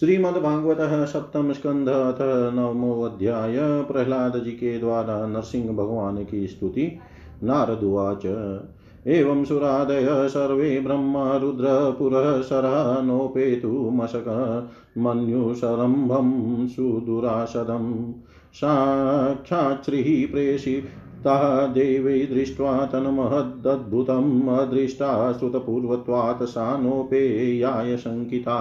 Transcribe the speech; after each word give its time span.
श्रीमद्भागवत 0.00 0.78
सप्तम 1.08 1.52
स्कंध 1.52 1.88
अथ 1.88 2.18
नवमो 2.54 3.02
अध्याय 3.02 3.56
प्रहलाद 3.60 4.42
जी 4.44 4.50
के 4.50 4.78
द्वारा 4.78 5.26
नरसिंह 5.26 5.76
भगवान 5.76 6.24
की 6.24 6.46
स्तुति 6.46 6.98
नारदुवाच 7.44 8.26
एवं 9.06 9.44
सुरादय 9.44 10.08
सर्वे 10.10 10.80
ब्रह्म 10.80 11.16
रुद्रपुरःसरा 11.16 13.02
नोपेतुमशक 13.02 14.68
मन्युशरम्भं 14.98 16.66
सुदुराशदं। 16.68 18.12
साक्षाच्छ्रीः 18.54 20.32
प्रेषितः 20.32 21.66
देवै 21.66 22.18
दृष्ट्वा 22.18 22.86
तन्महदद्भुतम् 22.86 24.48
अदृष्टा 24.48 25.32
श्रुतपूर्वत्वात् 25.32 26.42
सा 26.42 26.78
नोपेयाय 26.78 27.96
शङ्किता। 27.96 28.58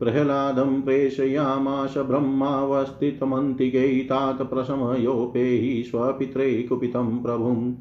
प्रह्लादं 0.00 0.82
प्रेषयामाश 0.82 1.98
ब्रह्मावस्थितमन्तिकैतात 1.98 4.42
प्रशमयोपेहि 4.42 5.82
स्वपित्रे 5.82 6.62
कुपितं 6.62 7.22
प्रभुं। 7.22 7.72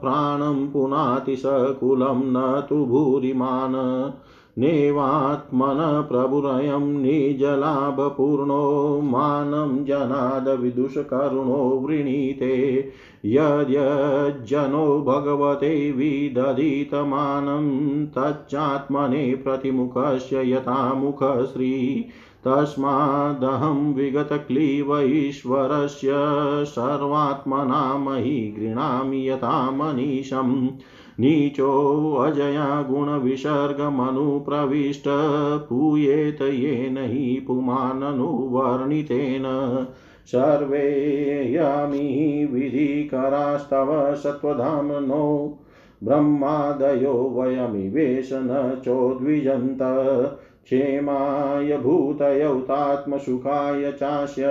प्राणं 0.00 0.68
पुनाति 0.68 1.36
सकुलं 1.36 2.22
न 2.22 2.62
तु 2.68 2.84
भूरिमान्। 2.84 4.12
नेवात्मन 4.58 5.78
प्रभुरयं 6.08 6.84
निजलाभपूर्णो 7.02 8.58
मानं 9.00 9.84
जनादविदुषकरुणो 9.84 11.62
वृणीते 11.86 12.54
यद्यज्जनो 13.24 14.84
भगवते 15.02 15.90
विदधितमानं 15.92 17.66
तच्चात्मने 18.16 19.34
प्रतिमुखस्य 19.44 20.50
यथा 20.52 20.94
मुखश्री 20.94 21.74
तस्मादहं 22.46 23.92
विगतक्लीव 23.94 24.98
ईश्वरस्य 25.00 26.12
सर्वात्मना 26.74 27.96
मयि 27.98 28.54
गृह्णामि 28.58 29.28
यथा 29.28 29.70
मनीषम् 29.70 30.56
नीचोऽजया 31.20 32.82
गुणविसर्गमनुप्रविष्ट 32.82 35.04
पूयेत 35.68 36.42
येन 36.42 36.98
हि 36.98 37.44
पुमाननुवर्णितेन 37.46 39.42
सर्वे 40.26 41.52
यामि 41.52 42.48
विधिकरास्तव 42.52 44.14
सत्त्वधाम्नो 44.14 45.58
ब्रह्मादयो 46.04 47.12
वयमिवेश 47.12 48.30
न 48.32 48.80
चोद्विजन्त। 48.84 49.78
क्षेमाय 50.64 51.78
भूतयौतात्मसुखाय 51.78 53.92
चास्य 53.92 54.46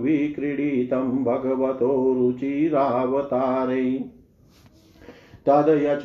विक्रीडितं 0.00 1.24
भगवतो 1.24 2.14
रुचिरावतारै। 2.18 4.04
तदयच 5.48 6.02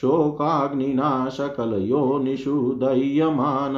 शोकाग्निना 0.00 1.28
सकलयोनिषु 1.28 2.78
दह्यमान 2.82 3.74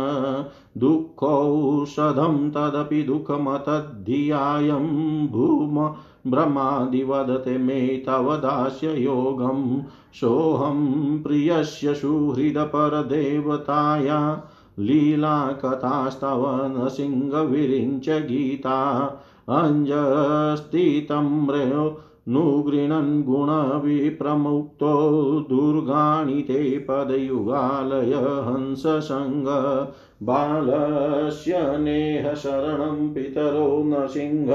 दुःखौषधं 0.78 2.50
तदपि 2.50 3.02
दुःखमतद्धियायं। 3.02 5.26
भूम 5.26 5.90
ब्रह्मादिवदते 6.30 7.58
मे 7.58 8.02
तव 8.06 8.36
दास्य 8.36 8.90
योगं 8.90 9.82
सोऽहं 10.20 11.22
प्रियस्य 11.22 11.94
सुहृदपरदेवताया। 11.94 14.42
लीलाकथास्तव 14.78 16.66
नृसिंहविरिञ्च 16.66 18.08
गीता। 18.08 19.10
अञ्जस्थितं 19.48 21.46
नुगृणन् 22.28 23.22
गुणविप्रमुक्तो 23.24 24.92
दुर्गाणि 25.50 26.42
ते 26.48 26.62
पदयुगालय 26.88 28.14
हंससङ्ग 28.48 29.46
बालस्य 30.28 31.62
नेहशरणं 31.78 33.08
पितरो 33.14 33.82
न 33.86 34.06
सिंह 34.06 34.50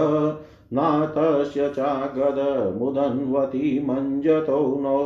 नातस्य 0.73 1.69
चागदमुदन्वती 1.69 3.79
मञ्जतो 3.89 4.59
नौ 4.83 5.01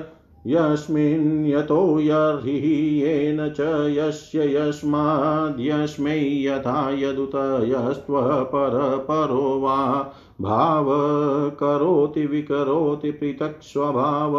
यस्मिन् 0.46 1.46
यतो 1.46 2.00
यर्हि 2.00 3.00
येन 3.00 3.48
च 3.48 3.60
यस्य 3.88 4.54
यस्माद्यस्मै 4.54 6.44
यथा 6.44 6.90
यदुतयस्त्वपरपरो 6.90 9.60
वा 9.60 10.12
भाव 10.42 10.86
करोति 11.60 12.26
विकरोति 12.26 13.10
पृथक् 13.10 13.62
स्वभाव 13.62 14.34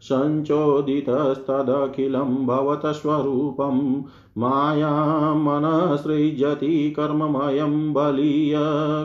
सञ्चोदितस्तदखिलं 0.00 2.46
भवतस्वरूपं 2.46 4.02
मायामनसृजति 4.38 6.90
कर्ममयं 6.90 7.92
बलीय 7.92 8.54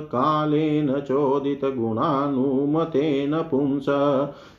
कालेन 0.05 0.99
चोदितगुणानुमतेन 0.99 3.41
पुंस। 3.41 3.85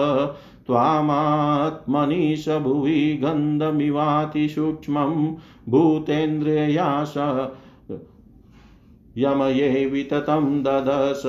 त्वामात्मनि 0.67 2.37
स 2.37 2.49
भुवि 2.49 3.19
गन्धमिवातिसूक्ष्मं 3.23 5.35
भूतेन्द्रियास 5.69 7.13
यमये 9.17 9.85
विततं 9.85 10.63
ददश। 10.63 11.23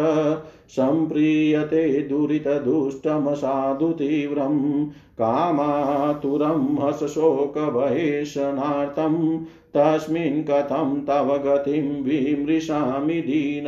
सम्प्रीयते 0.70 2.02
दुरितदुष्टमसाधु 2.02 3.92
तीव्रं 3.92 4.90
कामातुरं 4.90 6.82
हसशोकभयेशनार्थं 6.82 9.46
तस्मिन् 9.74 10.44
कथं 10.44 11.02
तव 11.02 11.38
गतिं 11.38 12.04
विमृशामि 12.04 13.14
दीन। 13.14 13.68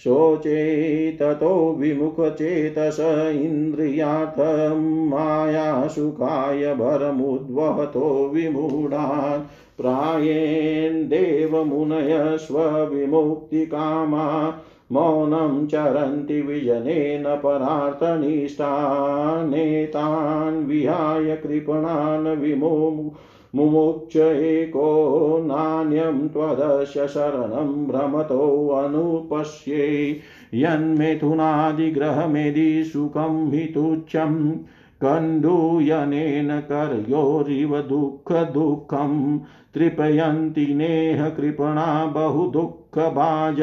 शोचे 0.05 1.19
ततो 1.21 1.77
विमुखचेतस 1.79 3.31
इन्द्रियार्थं 3.35 5.09
मायाशुकाय 5.09 6.75
भरमुद्वहतो 6.75 8.29
विमूढान्। 8.29 9.43
प्रायेण 9.83 11.09
देवमुनय 11.09 12.39
स्वविमुक्तिकामा 12.39 14.55
मौनं 14.93 15.67
चरन्ति 15.67 16.43
विजनेन 16.43 17.25
परार्थनिष्ठा 17.25 19.47
नेतान् 19.47 20.67
विहाय 20.67 21.37
कृपणान् 21.37 22.41
विमो 22.41 23.15
मुमुक्ष 23.55 24.17
एको 24.17 25.43
नान्यं 25.47 26.29
त्वदस्य 26.29 27.09
शरणं 27.09 27.87
भ्रमतोऽनुपश्ये 27.87 30.21
यन्मिथुनादिग्रहमेदि 30.55 32.85
सुखं 32.85 33.51
हि 33.51 33.67
तुच्छं 33.67 34.57
कण्डूयनेन 35.05 36.61
कर्योरिव 36.61 37.81
दुःखदुःखं। 37.81 39.39
तृपयन्ति 39.75 40.75
नेह 40.75 41.29
कृपणा 41.29 42.07
बहुदुःखभाज 42.07 43.57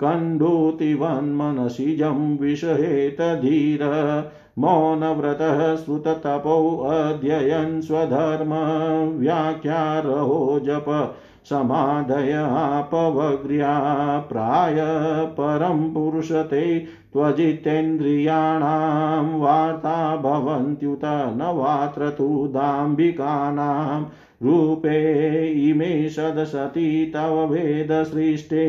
कण्डूतिवन्मनसिजं 0.00 2.36
विषहेतधीर 2.36 3.82
मौनव्रतः 4.58 5.76
श्रुततपोऽध्ययन् 5.76 7.80
स्वधर्म 7.82 8.52
व्याख्यारहो 9.18 10.60
जप 10.66 10.86
समाधयापवग्र्या 11.50 12.38
प्राय 14.28 14.76
परं 15.38 15.92
पुरुषते 15.92 16.78
त्वजितेन्द्रियाणां 17.12 19.40
वार्ता 19.40 20.16
भवन्त्युत 20.16 21.04
न 21.04 21.52
वात्र 21.56 22.10
तु 22.10 22.46
दाम्बिकानां 22.54 24.02
रूपे 24.42 24.98
इमे 25.70 26.08
सदसति 26.08 27.12
तव 27.14 27.46
भेदसृष्टे 27.52 28.66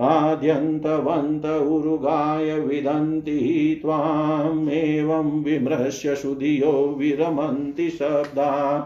आद्यन्तवन्त 0.00 1.46
उरुगाय 1.46 2.60
विदन्ति 2.60 3.78
त्वामेवं 3.82 5.42
विमृश्य 5.42 6.14
सुधियो 6.14 6.96
विरमन्ति 6.98 7.90
शब्दा। 7.90 8.78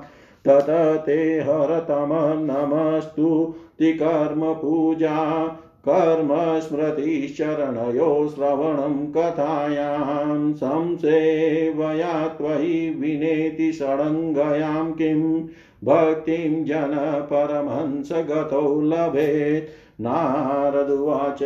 तत 0.49 0.67
ते 1.07 1.41
हरतम 1.41 2.09
नमस्तु, 2.51 3.55
तिकर्मपूजा। 3.79 5.47
कर्म 5.89 6.61
स्मृतिश्चरणयो 6.61 8.29
श्रवणं 8.29 9.13
कथायां 9.13 10.53
संसेवया 10.53 12.29
त्वयि 12.29 12.91
विनेति 12.91 13.73
षडङ्गयां 13.73 14.93
किं 14.93 15.41
भक्तिं 15.85 16.65
जन 16.65 17.23
परमहंसगतौ 17.27 18.81
लभेत्। 18.81 19.69
नारदुवाच 20.01 21.43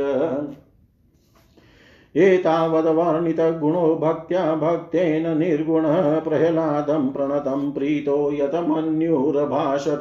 एतावद्वर्णितगुणो 2.16 3.94
भक्त्या 3.94 4.54
भक्तेन 4.54 5.38
निर्गुणः 5.38 6.20
प्रह्लादं 6.20 7.08
प्रणतं 7.08 7.70
प्रीतो 7.70 8.32
यतमन्युरभाषत। 8.32 10.00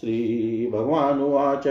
श्रीभगवानुवाच। 0.00 1.64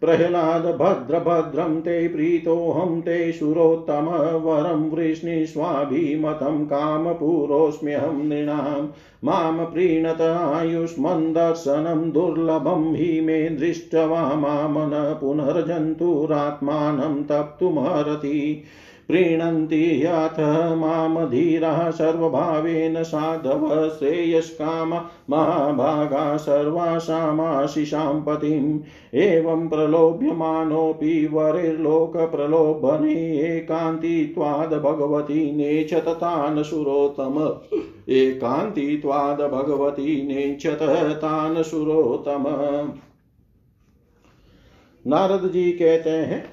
प्रह्लाद 0.00 0.62
भद्रभद्रं 0.62 1.80
ते 1.80 2.08
प्रीतोऽहं 2.08 3.00
ते 3.00 3.32
सुरोत्तम 3.32 4.40
वरं 4.44 4.90
वृष्णिष्वाभिमतं 4.90 6.64
कामपुरोऽस्म्यहं 6.64 8.24
नृणां। 8.24 8.88
माँ 9.24 9.70
प्रीणत 9.72 10.20
आयुष्मन्दर्शनं 10.20 12.10
दुर्लभं 12.10 12.94
हि 12.94 13.20
मे 13.20 13.42
दृष्ट्वा 13.42 14.34
मामन 14.34 15.16
पुनर्जन्तुरात्मानं 15.20 17.22
तप्तुमर्हति। 17.22 18.64
प्रीणन्ति 19.08 20.02
अथ 20.02 20.40
माँ 20.76 21.30
धीराः 21.30 21.90
सर्वभावेन 21.90 23.02
साधव 23.02 23.88
श्रेयस्कामा 23.88 24.98
महाभागा 25.30 26.36
सर्वासामाशिषां 26.36 28.22
पतिम् 28.22 28.80
एवं 29.14 29.68
प्रलोभ्यमानोऽपि 29.68 31.28
वरिर्लोकप्रलोभने 31.32 33.14
एकान्तित्वाद् 33.40 34.74
भगवती 34.74 35.56
नेच्छत 35.56 36.04
तान् 36.08 36.62
सुरोत्तम। 36.64 37.58
एकान्तित्वाद् 38.08 39.42
भगवती 39.42 40.26
नेच्छत 40.28 40.78
तान् 41.16 41.62
सुरोत्तम। 41.62 42.44
नारद 45.06 45.50
जी 45.50 45.72
कहते 45.72 46.10
हैं 46.10 46.44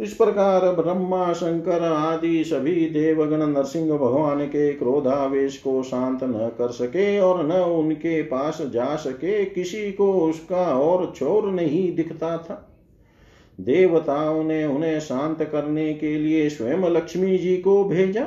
इस 0.00 0.14
प्रकार 0.14 0.60
ब्रह्मा, 0.72 1.32
शंकर 1.32 1.82
आदि 1.82 2.44
सभी 2.44 2.86
देवगण 2.90 3.46
नरसिंह 3.46 3.98
भगवान 3.98 4.44
के 4.46 4.72
क्रोधावेश 4.72 5.58
को 5.58 5.82
शांत 5.82 6.24
न 6.24 6.50
कर 6.58 6.70
सके 6.70 7.18
और 7.18 7.46
न 7.46 7.52
उनके 7.52 8.22
पास 8.22 8.58
जा 8.62 8.96
सके, 8.96 9.44
किसी 9.44 9.92
को 9.92 10.12
उसका 10.12 10.78
और 10.78 11.12
छोर 11.16 11.50
नहीं 11.52 11.94
दिखता 11.96 12.38
था। 12.38 12.70
देवताओं 13.60 14.44
ने 14.44 14.64
उन्हें 14.64 15.00
शांत 15.00 15.42
करने 15.42 15.94
के 15.94 16.18
लिए 16.18 16.48
स्वयं 16.50 16.78
लक्ष्मी 16.78 17.38
जी 17.38 17.56
को 17.56 17.84
भेजा। 17.84 18.26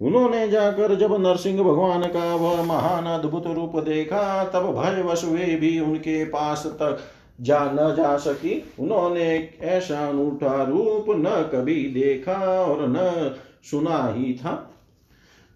उन्होंने 0.00 0.48
जाकर 0.48 0.94
जब 0.94 1.12
नरसिंह 1.26 1.62
भगवान 1.62 2.02
का 2.02 2.34
वह 2.34 2.62
महान 2.62 3.04
अद्भुत 3.04 3.46
रूप 3.46 3.72
देखा, 3.76 4.44
तब 4.44 4.60
भयवश 4.60 5.24
वे 5.24 5.54
भी 5.56 5.80
उनके 5.80 6.24
पास 6.24 6.66
तक 6.66 6.98
जा 7.40 7.70
न 7.72 7.94
जा 7.96 8.16
सकी। 8.16 8.64
उन्होंने 8.80 9.50
ऐसा 9.60 10.08
अनूठा 10.08 10.62
रूप 10.62 11.04
न 11.08 11.50
कभी 11.52 11.74
देखा 11.74 12.36
और 12.62 12.78
न 12.88 13.34
सुना 13.70 14.14
ही 14.16 14.34
था। 14.34 14.70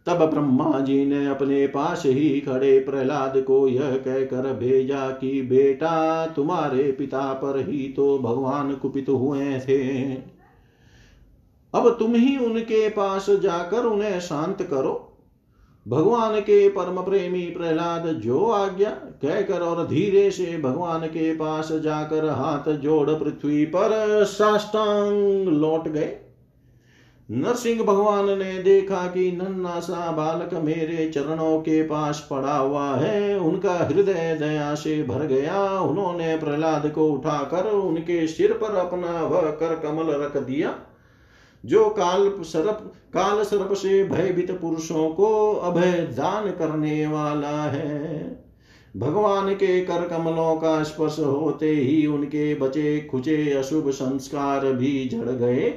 तब 0.06 0.30
ब्रह्मा 0.30 0.80
जी 0.80 1.04
ने 1.04 1.26
अपने 1.26 1.66
पास 1.66 2.02
ही 2.06 2.40
खड़े 2.40 2.80
प्रहलाद 2.80 3.40
को 3.42 3.68
यह 3.68 3.96
कहकर 3.96 4.54
भेजा 4.54 5.10
कि, 5.10 5.42
बेटा, 5.42 6.26
तुम्हारे 6.26 6.92
पिता 6.92 7.32
पर 7.32 7.68
ही 7.68 7.92
तो 7.96 8.18
भगवान 8.18 8.74
कुपित 8.74 9.08
हुए 9.08 9.60
थे। 9.60 10.14
अब 11.74 11.96
तुम 11.98 12.14
ही 12.14 12.36
उनके 12.36 12.88
पास 12.88 13.30
जाकर 13.30 13.84
उन्हें 13.84 14.20
शांत 14.20 14.62
करो। 14.62 15.07
भगवान 15.88 16.40
के 16.40 16.68
परम 16.68 17.02
प्रेमी 17.02 17.42
प्रहलाद 17.42 18.06
जो 18.06 18.50
आज्ञा 18.50 18.90
कहकर 18.90 19.60
और 19.60 19.86
धीरे 19.86 20.30
से 20.30 20.58
भगवान 20.58 21.00
के 21.00 21.32
पास 21.32 21.72
जाकर 21.72 22.28
हाथ 22.28 22.72
जोड़ 22.72 23.10
पृथ्वी 23.10 23.64
पर 23.64 24.24
साष्टांग 24.24 25.48
लौट 25.48 25.88
गए। 25.88 26.16
नरसिंह 27.30 27.82
भगवान 27.82 28.38
ने 28.38 28.62
देखा 28.62 29.06
कि 29.06 29.32
नन्ना 29.32 29.80
सा 29.80 30.10
बालक 30.12 30.54
मेरे 30.54 31.08
चरणों 31.08 31.60
के 31.60 31.82
पास 31.82 32.28
पड़ा 32.30 32.56
हुआ 32.56 32.94
है। 32.94 33.38
उनका 33.38 33.74
हृदय 33.74 34.36
दया 34.40 34.74
से 34.74 35.02
भर 35.02 35.26
गया। 35.26 35.80
उन्होंने 35.80 36.36
प्रहलाद 36.36 36.92
को 36.94 37.08
उठाकर 37.08 37.70
उनके 37.70 38.26
सिर 38.26 38.52
पर 38.52 38.74
अपना 38.76 39.22
वह 39.22 39.40
कर 39.40 39.74
कमल 39.76 40.12
रख 40.22 40.36
दिया। 40.36 40.74
जो 41.64 41.88
काल 41.88 42.32
सर्प 42.40 42.92
काल 43.14 43.42
सर्प 43.42 43.72
से 43.72 44.04
भयभीत 44.04 44.50
पुरुषों 44.60 45.10
को 45.10 45.54
अभय 45.54 45.92
दान 45.92 46.50
करने 46.50 47.06
वाला 47.06 47.62
है। 47.62 48.44
भगवान 48.96 49.54
के 49.54 49.80
कर 49.84 50.08
कमलों 50.08 50.56
का 50.56 50.82
स्पर्श 50.82 51.18
होते 51.18 51.70
ही 51.70 52.06
उनके 52.06 52.54
बचे 52.54 53.00
खुचे 53.00 53.52
अशुभ 53.52 53.90
संस्कार 53.90 54.72
भी 54.72 55.08
झड़ 55.12 55.30
गए। 55.30 55.70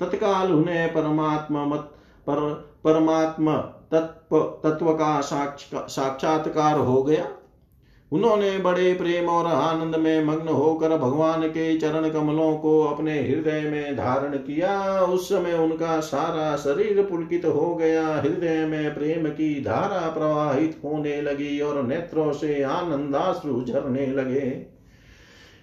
तत्काल 0.00 0.52
उन्हें 0.52 0.94
परमात्मा 0.94 1.64
मत, 1.64 1.80
पर, 2.26 2.70
परमात्मा 2.84 3.56
तत्व 3.92 4.38
तत्व 4.38 4.92
का 4.92 5.20
साक्षात्कार 5.20 6.78
हो 6.78 7.02
गया। 7.02 7.30
उन्होंने 8.12 8.58
बड़े 8.58 8.92
प्रेम 8.94 9.28
और 9.28 9.46
आनंद 9.46 9.96
में 9.96 10.24
मग्न 10.24 10.48
होकर 10.48 10.96
भगवान 10.98 11.42
के 11.42 11.78
चरण 11.78 12.08
कमलों 12.10 12.56
को 12.56 12.82
अपने 12.84 13.12
हृदय 13.22 13.60
में 13.60 13.96
धारण 13.96 14.36
किया। 14.36 15.00
उस 15.00 15.28
समय 15.28 15.52
उनका 15.52 16.00
सारा 16.00 16.56
शरीर 16.56 17.02
पुलकित 17.02 17.44
हो 17.44 17.74
गया। 17.74 18.16
हृदय 18.16 18.66
में 18.66 18.94
प्रेम 18.94 19.28
की 19.28 19.54
धारा 19.60 20.10
प्रवाहित 20.10 20.80
होने 20.84 21.20
लगी 21.22 21.60
और 21.60 21.82
नेत्रों 21.82 22.32
से 22.32 22.62
आनंदाश्रु 22.62 23.64
झरने 23.64 24.06
लगे। 24.06 24.50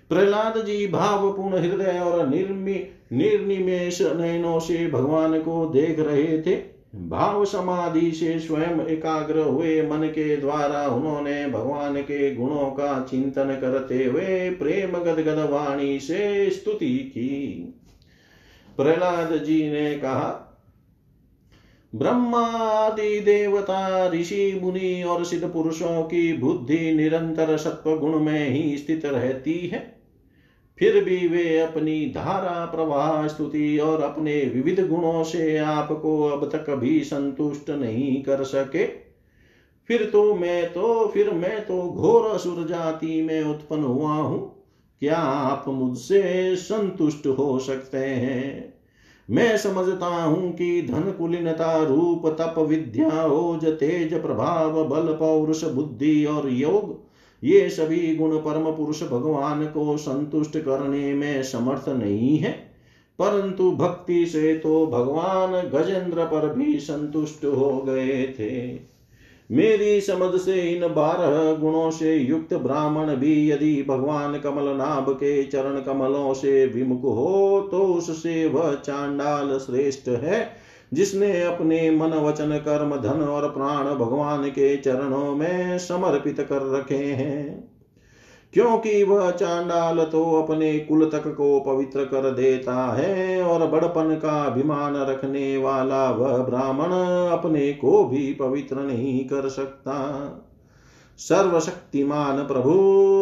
प्रहलाद 0.10 0.58
जी 0.58 0.88
भावपूर्ण 0.88 1.58
हृदय 1.58 2.00
और 2.00 2.28
निर्मि 2.28 2.88
निर्निमेश 3.14 4.02
नयनों 4.02 4.60
से 4.60 4.90
भगवान 4.92 5.40
को 5.40 5.66
देख 5.66 6.00
रहे 6.00 6.42
थे। 6.42 6.79
भाव 6.96 7.46
समाधि 7.46 8.12
से 8.12 8.40
स्वयं 8.40 8.88
एकाग्र 8.88 9.40
हुए 9.40 9.82
मन 9.82 10.08
के 10.08 10.38
द्वारा 10.38 10.88
उन्होंने 10.88 11.48
भगवान 11.48 12.02
के 12.02 12.36
गुणों 12.36 12.72
का 12.72 13.08
चिंतन 13.10 13.58
करते 13.62 14.06
हुए 14.06 14.50
प्रेम 14.50 14.98
गदगद 14.98 15.50
वाणी 15.50 16.00
से 16.00 16.50
स्तुति 16.50 16.98
की। 16.98 17.74
प्रहलाद 18.78 19.44
जी 19.44 19.70
ने 19.72 19.96
कहा, 19.96 20.46
ब्रह्मादि 21.96 23.20
देवता, 23.20 24.08
ऋषि, 24.08 24.60
मुनि 24.64 25.04
और 25.04 25.26
सिद्ध 25.26 25.50
पुरुषों 25.50 26.04
की 26.04 26.34
बुद्धि 26.34 26.94
निरंतर 26.94 27.58
सत्व 27.58 27.98
गुण 27.98 28.20
में 28.20 28.50
ही 28.50 28.78
स्थित 28.78 29.06
रहती 29.06 29.58
है। 29.60 29.99
फिर 30.80 31.04
भी 31.04 31.28
वे 31.28 31.60
अपनी 31.60 32.06
धारा, 32.06 32.66
प्रवाह, 32.66 33.28
स्तुति 33.28 33.78
और 33.78 34.02
अपने 34.02 34.42
विविध 34.42 34.88
गुणों 34.88 35.24
से 35.24 35.58
आपको 35.58 36.24
अब 36.24 36.50
तक 36.56 36.70
भी 36.70 37.04
संतुष्ट 37.04 37.70
नहीं 37.70 38.24
कर 38.24 38.44
सके। 38.44 38.86
फिर 39.88 40.10
तो 40.14 40.36
मैं 40.36 40.74
तो 40.74 41.08
फिर 41.08 41.32
मैं 41.32 41.66
तो 41.66 41.82
घोर 41.82 42.26
असुर 42.26 42.68
जाति 42.68 43.22
में 43.22 43.44
उत्पन्न 43.44 43.84
हुआ 43.84 44.14
हूँ। 44.14 44.66
क्या 45.00 45.18
आप 45.18 45.66
मुझसे 45.68 46.56
संतुष्ट 46.56 47.28
हो 47.28 47.60
सकते 47.60 47.98
हैं? 47.98 48.74
मैं 49.30 49.58
समझता 49.58 50.06
हूँ 50.06 50.52
कि 50.54 50.82
धन 50.82 51.12
कुलीनता 51.12 51.84
रूप, 51.84 52.28
तप 52.28 52.60
विद्या, 52.60 53.26
ओज, 53.26 53.66
तेज 53.66 54.22
प्रभाव, 54.22 54.86
बल, 54.86 55.14
पौरुष, 55.14 55.64
बुद्धि 55.64 56.26
और 56.26 56.50
योग 56.50 57.09
ये 57.44 57.70
सभी 57.70 58.16
गुण 58.16 58.38
परम 58.38 58.72
पुरुष 58.72 59.04
भगवान 59.04 59.66
को 59.66 59.98
संतुष्ट 59.98 60.58
करने 60.58 61.14
में 61.14 61.44
समर्थ 61.44 61.90
नहीं 61.90 62.38
है। 62.38 62.52
परंतु 63.20 63.72
भक्ति 63.72 64.26
से 64.26 64.56
तो 64.56 64.88
भगवान 64.88 65.52
गजेंद्र 65.70 66.26
पर 66.26 66.54
भी 66.54 66.80
संतुष्ट 66.80 67.46
हो 67.46 67.82
गए 67.82 68.24
थे। 68.40 68.80
मेरी 69.52 70.02
समझ 70.02 70.40
से 70.42 70.62
इन 70.62 70.88
बारह 70.88 71.54
गुणों 71.54 71.92
से 71.92 72.16
युक्त 72.18 72.54
ब्राह्मण 72.54 73.16
भी 73.16 73.52
यदि 73.52 73.86
भगवान 73.88 74.40
कमल 74.40 74.68
नाभ 74.68 75.10
के 75.10 75.44
चरण 75.44 75.80
कमलों 75.82 76.34
से 76.34 76.66
विमुख 76.66 77.04
हो 77.04 77.68
तो 77.72 77.78
उससे 77.78 78.48
वह 78.48 78.74
चांडाल 78.76 79.58
श्रेष्ठ 79.58 80.08
है। 80.08 80.69
जिसने 80.94 81.44
अपने 81.44 81.92
मन 81.92 82.10
वचन, 82.10 82.58
कर्म, 82.58 82.96
धन 82.96 83.22
और 83.22 83.50
प्राण 83.50 83.96
भगवान 83.96 84.50
के 84.50 84.78
चरणों 84.78 85.36
में 85.36 85.80
समर्पित 85.80 86.42
कर 86.42 86.80
रखे 86.80 87.06
हैं। 87.06 87.70
क्योंकि 88.54 89.04
वह 89.04 89.32
चांडाल 89.32 90.00
तो 90.00 90.44
अपने 90.44 90.80
कुल 90.80 91.06
तक 91.06 91.28
को 91.28 91.60
पवित्र 91.60 92.06
कर 92.06 92.32
देता 92.32 92.94
है 92.94 93.44
और 93.44 93.68
बड़पन 93.68 94.20
का 94.22 94.44
अभिमान 94.44 94.96
रखने 94.96 95.58
वाला 95.58 96.12
वह 96.12 96.38
ब्राह्मण 96.38 96.92
अपने 97.38 97.74
को 97.74 98.06
भी 98.06 98.34
पवित्र 98.34 98.76
नहीं 98.76 99.26
कर 99.26 99.50
सकता। 99.50 99.96
सर्वशक्तिमान 101.18 102.38
प्रभु 102.38 102.72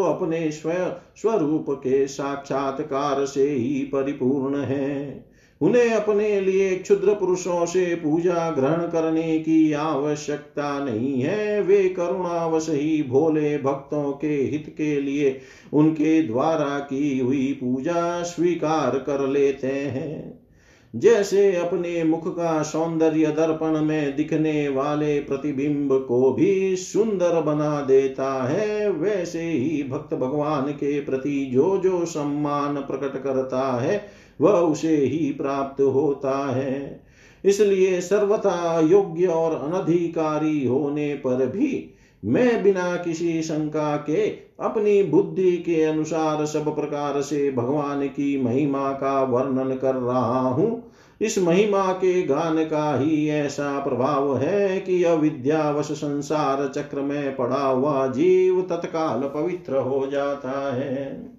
अपने 0.02 0.52
स्वयं 0.52 0.92
स्वरूप 1.16 1.66
के 1.70 2.08
साक्षात्कार 2.08 3.26
से 3.26 3.50
ही 3.50 3.84
परिपूर्ण 3.84 4.58
है। 4.58 5.27
उन्हें 5.62 5.90
अपने 5.90 6.40
लिए 6.42 6.70
क्षुद्र 6.76 7.14
पुरुषों 7.14 7.66
से 7.66 7.84
पूजा 7.96 8.50
ग्रहण 8.52 8.82
करने 8.88 9.38
की 9.40 9.72
आवश्यकता 9.74 10.86
नहीं 10.86 11.22
है। 11.22 11.62
वे 11.62 11.78
करुणावश 11.90 12.70
ही 12.70 13.04
भोले 13.04 13.58
भक्तों 13.58 14.12
के 14.12 14.28
हित 14.28 14.74
के 14.78 15.00
लिए 15.02 15.40
उनके 15.74 16.22
द्वारा 16.24 16.80
की 16.80 17.20
हुई 17.20 17.48
पूजा 17.54 18.24
स्वीकार 18.24 18.98
कर 19.00 19.28
लेते 19.28 19.68
हैं। 19.68 20.48
जैसे 20.94 21.56
अपने 21.56 22.04
मुख 22.04 22.28
का 22.28 22.62
सौंदर्य 22.64 23.28
दर्पण 23.28 23.82
में 23.82 24.16
दिखने 24.16 24.68
वाले 24.70 25.20
प्रतिबिंब 25.20 25.90
को 26.08 26.32
भी 26.34 26.76
सुंदर 26.76 27.42
बना 27.42 27.82
देता 27.82 28.32
है, 28.44 28.90
वैसे 28.90 29.42
ही 29.42 29.84
भक्त 29.90 30.14
भगवान 30.14 30.72
के 30.72 31.00
प्रति 31.00 31.50
जो 31.54 31.78
जो 31.78 32.06
सम्मान 32.06 32.76
प्रकट 32.76 33.22
करता 33.24 33.82
है 33.82 34.27
वह 34.42 34.52
उसे 34.52 34.96
ही 34.96 35.32
प्राप्त 35.32 35.82
होता 35.82 36.38
है। 36.52 37.02
इसलिए 37.44 38.02
सर्वथा 38.02 38.80
योग्य 38.80 39.26
और 39.26 39.56
अनधिकारी 39.56 40.66
होने 40.68 41.14
पर 41.14 41.46
भी 41.46 41.94
मैं 42.26 42.64
बिना 42.64 42.96
किसी 42.96 43.42
शंका 43.42 43.96
के 43.98 44.28
अपनी 44.60 45.04
बुद्धि 45.04 45.52
के 45.52 45.84
अनुसार 45.84 46.46
सब 46.46 46.76
प्रकार 46.76 47.22
से 47.22 47.52
भगवान 47.52 48.08
की 48.08 48.42
महिमा 48.42 48.92
का 48.92 49.24
वर्णन 49.24 49.76
कर 49.76 49.96
रहा 49.96 50.40
हूँ। 50.40 50.92
इस 51.22 51.38
महिमा 51.40 51.92
के 51.92 52.22
गान 52.24 52.64
का 52.66 53.00
ही 53.00 53.30
ऐसा 53.30 53.80
प्रभाव 53.80 54.38
है 54.38 54.80
कि 54.80 55.04
अविद्यावश 55.04 55.86
संसार 55.86 56.68
चक्र 56.68 57.02
में 57.02 57.36
पड़ा 57.36 57.64
हुआ 57.64 58.08
जीव 58.08 58.62
तत्काल 58.62 59.22
पवित्र 59.22 59.78
हो 59.78 60.08
जाता 60.08 60.76
है। 60.76 61.37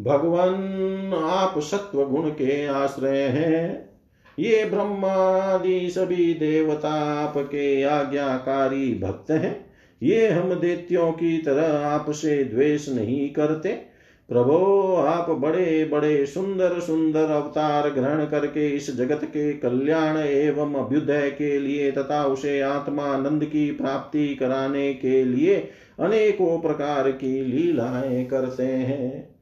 भगवान 0.00 1.12
आप 1.24 1.58
सत्व 1.58 2.04
गुण 2.04 2.30
के 2.30 2.66
आश्रय 2.66 3.18
हैं। 3.18 3.90
ये 4.38 4.64
ब्रह्मादि 4.64 5.90
सभी 5.90 6.34
देवता 6.34 6.92
आपके 7.24 7.82
आज्ञाकारी 7.82 8.94
भक्त 8.94 9.30
हैं। 9.30 9.66
ये 10.02 10.28
हम 10.28 10.54
देत्यों 10.54 11.12
की 11.12 11.38
तरह 11.38 11.86
आपसे 11.86 12.44
द्वेष 12.44 12.88
नहीं 12.88 13.30
करते। 13.30 13.68
प्रभो, 14.28 14.94
आप 14.94 15.30
बड़े 15.30 15.88
बड़े, 15.92 16.26
सुंदर 16.26 16.80
सुंदर 16.80 17.24
अवतार 17.24 17.90
ग्रहण 17.90 18.24
करके 18.24 18.68
इस 18.68 18.96
जगत 18.96 19.20
के 19.24 19.52
कल्याण 19.52 20.16
एवं 20.16 20.74
अभ्युदय 20.74 21.30
के 21.30 21.58
लिए 21.58 21.90
तथा 21.92 22.24
उसे 22.24 22.60
आत्मानंद 22.60 23.44
की 23.44 23.70
प्राप्ति 23.70 24.34
कराने 24.34 24.94
के 24.94 25.24
लिए 25.24 25.56
अनेकों 26.00 26.60
प्रकार 26.60 27.10
की 27.10 27.44
लीलाएँ 27.44 28.24
करते 28.24 28.66
हैं। 28.66 29.37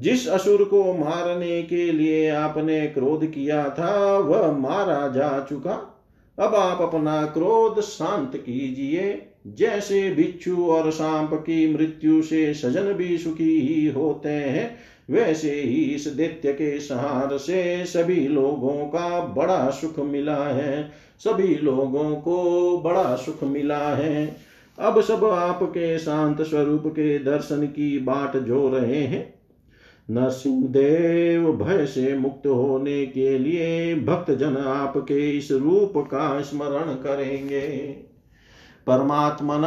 जिस 0.00 0.28
असुर 0.28 0.64
को 0.64 0.92
मारने 0.92 1.62
के 1.62 1.92
लिए 1.92 2.30
आपने 2.30 2.86
क्रोध 2.86 3.26
किया 3.26 3.68
था, 3.68 4.18
वह 4.18 4.52
मारा 4.52 5.08
जा 5.08 5.46
चुका। 5.50 6.04
अब 6.38 6.54
आप 6.54 6.82
अपना 6.82 7.26
क्रोध 7.26 7.80
शांत 7.80 8.36
कीजिए। 8.36 9.22
जैसे 9.46 10.10
बिच्छू 10.10 10.66
और 10.66 10.90
सांप 10.90 11.34
की 11.34 11.74
मृत्यु 11.74 12.22
से 12.22 12.54
सजन 12.54 12.92
भी 12.92 13.18
सुखी 13.18 13.60
ही 13.60 13.86
होते 13.86 14.28
हैं, 14.28 14.76
वैसे 15.10 15.50
ही 15.50 15.82
इस 15.82 16.06
दैत्य 16.06 16.52
के 16.52 16.80
सहार 16.80 17.38
से 17.38 17.84
सभी 17.84 18.28
लोगों 18.28 18.84
का 18.86 19.20
बड़ा 19.20 19.70
सुख 19.70 19.98
मिला 19.98 20.44
है। 20.44 20.92
सभी 21.18 21.54
लोगों 21.54 22.16
को 22.16 22.78
बड़ा 22.84 23.16
सुख 23.16 23.44
मिला 23.44 23.78
है। 23.78 24.36
अब 24.78 25.00
सब 25.00 25.24
आपके 25.24 25.98
शांत 25.98 26.42
स्वरूप 26.42 26.82
के 26.86 27.18
दर्शन 27.18 27.66
की 27.66 27.98
बाट 27.98 28.36
जो 28.36 28.68
रहे 28.68 29.02
हैं 29.02 29.35
नरसिंहदेव 30.10 31.52
भय 31.52 31.86
से 31.86 32.18
मुक्त 32.18 32.46
होने 32.46 33.06
के 33.06 33.38
लिए 33.38 33.94
भक्त 33.94 34.30
जन 34.30 34.56
आपके 34.56 35.38
इस 35.38 35.52
रूप 35.52 35.92
का 35.96 36.40
स्मरण 36.40 36.94
करेंगे। 36.94 37.68
परमात्मन 38.86 39.64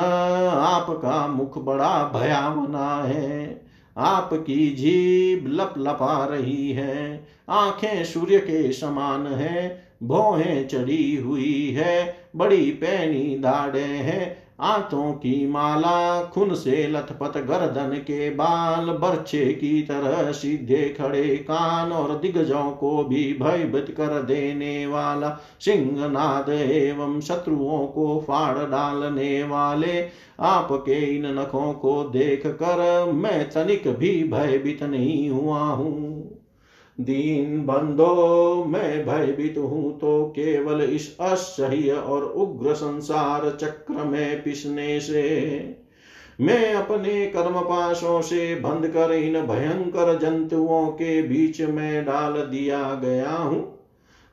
आपका 0.53 1.27
मुख 1.27 1.63
बड़ा 1.63 2.11
भयावना 2.15 3.03
है। 3.03 3.61
आपकी 3.97 4.69
जीभ 4.69 5.47
लप 5.47 5.73
लपा 5.77 6.25
रही 6.25 6.71
है। 6.71 7.27
आँखें 7.49 8.03
सूर्य 8.03 8.39
के 8.39 8.71
समान 8.71 9.27
है। 9.27 9.81
भौहें 10.03 10.67
चढ़ी 10.67 11.15
हुई 11.15 11.71
है। 11.71 12.15
बड़ी 12.35 12.71
पैनी 12.71 13.39
दाढ़े 13.39 13.81
हैं। 13.81 14.38
आंतों 14.61 15.11
की 15.13 15.47
माला, 15.47 16.23
खून 16.23 16.53
से 16.55 16.87
लथपथ 16.87 17.37
गर्दन 17.37 17.95
के 17.97 18.29
बाल, 18.29 18.85
बर्छे 18.85 19.45
की 19.45 19.81
तरह 19.81 20.31
सीधे 20.31 20.89
खड़े 20.89 21.37
कान 21.37 21.91
और 21.91 22.17
दिग्गजों 22.19 22.71
को 22.71 23.03
भी 23.03 23.23
भयभीत 23.41 23.91
कर 23.91 24.21
देने 24.23 24.85
वाला, 24.87 25.29
सिंहनाद 25.59 26.49
एवं 26.49 27.19
शत्रुओं 27.21 27.85
को 27.87 28.19
फाड़ 28.27 28.57
डालने 28.57 29.43
वाले, 29.43 30.07
आपके 30.39 30.99
इन 31.15 31.39
नखों 31.39 31.73
को 31.73 32.03
देख 32.03 32.47
कर 32.47 33.11
मैं 33.13 33.49
तनिक 33.49 33.87
भी 33.87 34.23
भयभीत 34.23 34.83
नहीं 34.83 35.29
हुआ 35.29 35.59
हूँ। 35.59 36.18
दीन 36.99 37.65
बंधो 37.65 38.63
मैं 38.67 39.05
भयभीत 39.05 39.57
हूँ 39.57 39.99
तो 39.99 40.23
केवल 40.23 40.81
इस 40.81 41.17
असह्य 41.19 41.91
और 41.91 42.23
उग्र 42.23 42.73
संसार 42.73 43.57
चक्र 43.61 44.03
में 44.03 44.43
पिसने 44.43 44.99
से। 44.99 45.23
मैं 46.41 46.73
अपने 46.73 47.25
कर्म 47.25 47.61
पाशों 47.61 48.21
से 48.21 48.55
बंद 48.55 48.87
कर 48.87 49.11
इन 49.11 49.41
भयंकर 49.41 50.19
जंतुओं 50.19 50.87
के 50.87 51.21
बीच 51.21 51.61
में 51.61 52.05
डाल 52.05 52.33
दिया 52.33 52.93
गया 52.93 53.31
हूँ। 53.31 53.79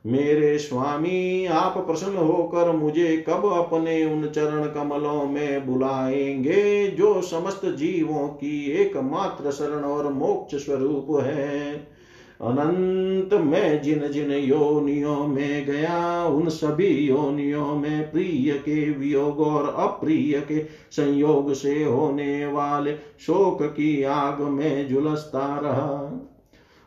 मेरे 0.05 0.57
स्वामी, 0.57 1.45
आप 1.45 1.77
प्रसन्न 1.77 2.17
होकर 2.17 2.71
मुझे 2.71 3.25
कब 3.29 3.45
अपने 3.45 4.05
उन 4.05 4.27
चरण 4.27 4.65
कमलों 4.65 5.25
में 5.25 5.67
बुलाएँगे, 5.67 6.87
जो 6.87 7.21
समस्त 7.21 7.65
जीवों 7.65 8.27
की 8.27 8.71
एकमात्र 8.71 9.51
शरण 9.51 9.83
और 9.83 10.13
मोक्ष 10.13 10.55
स्वरूप 10.55 11.07
है? 11.23 11.96
अनंत 12.41 13.33
में 13.33 13.81
जिन 13.81 14.07
जिन 14.07 14.31
योनियों 14.31 15.27
में 15.27 15.65
गया, 15.65 16.25
उन 16.25 16.49
सभी 16.49 16.87
योनियों 16.87 17.75
में 17.75 18.11
प्रिय 18.11 18.51
के 18.51 18.91
वियोग 18.91 19.39
और 19.39 19.75
अप्रिय 19.77 20.39
के 20.39 20.59
संयोग 20.91 21.53
से 21.53 21.83
होने 21.83 22.45
वाले 22.45 22.93
शोक 23.19 23.63
की 23.63 24.03
आग 24.03 24.41
में 24.41 24.89
झुलसता 24.89 25.59
रहा। 25.63 26.23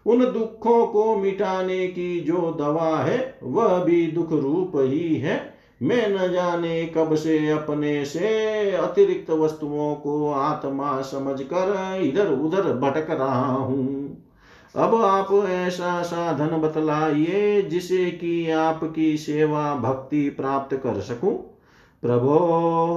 उन 0.06 0.20
दुखों 0.24 0.86
को 0.86 1.16
मिटाने 1.16 1.86
की 1.86 2.20
जो 2.20 2.56
दवा 2.58 2.98
है, 2.98 3.38
वह 3.42 3.84
भी 3.84 4.06
दुख 4.06 4.32
रूप 4.32 4.72
ही 4.76 5.14
है। 5.14 5.54
मैं 5.82 6.08
न 6.08 6.32
जाने 6.32 6.86
कब 6.86 7.14
से 7.14 7.48
अपने 7.48 8.04
से 8.04 8.28
अतिरिक्त 8.70 9.30
वस्तुओं 9.30 9.94
को 9.94 10.30
आत्मा 10.30 11.00
समझकर 11.00 11.98
इधर 12.02 12.26
उधर 12.26 12.62
भटक 12.62 13.10
रहा 13.10 13.52
हूँ। 13.52 13.99
अब 14.76 14.94
आप 14.94 15.44
ऐसा 15.48 16.02
साधन 16.02 16.56
बतलाइए 16.56 17.62
जिसे 17.62 18.10
कि 18.10 18.50
आपकी 18.50 19.16
सेवा 19.16 19.74
भक्ति 19.74 20.30
प्राप्त 20.30 20.76
कर 20.76 21.00
सकूँ। 21.00 21.36
प्रभो, 22.02 22.38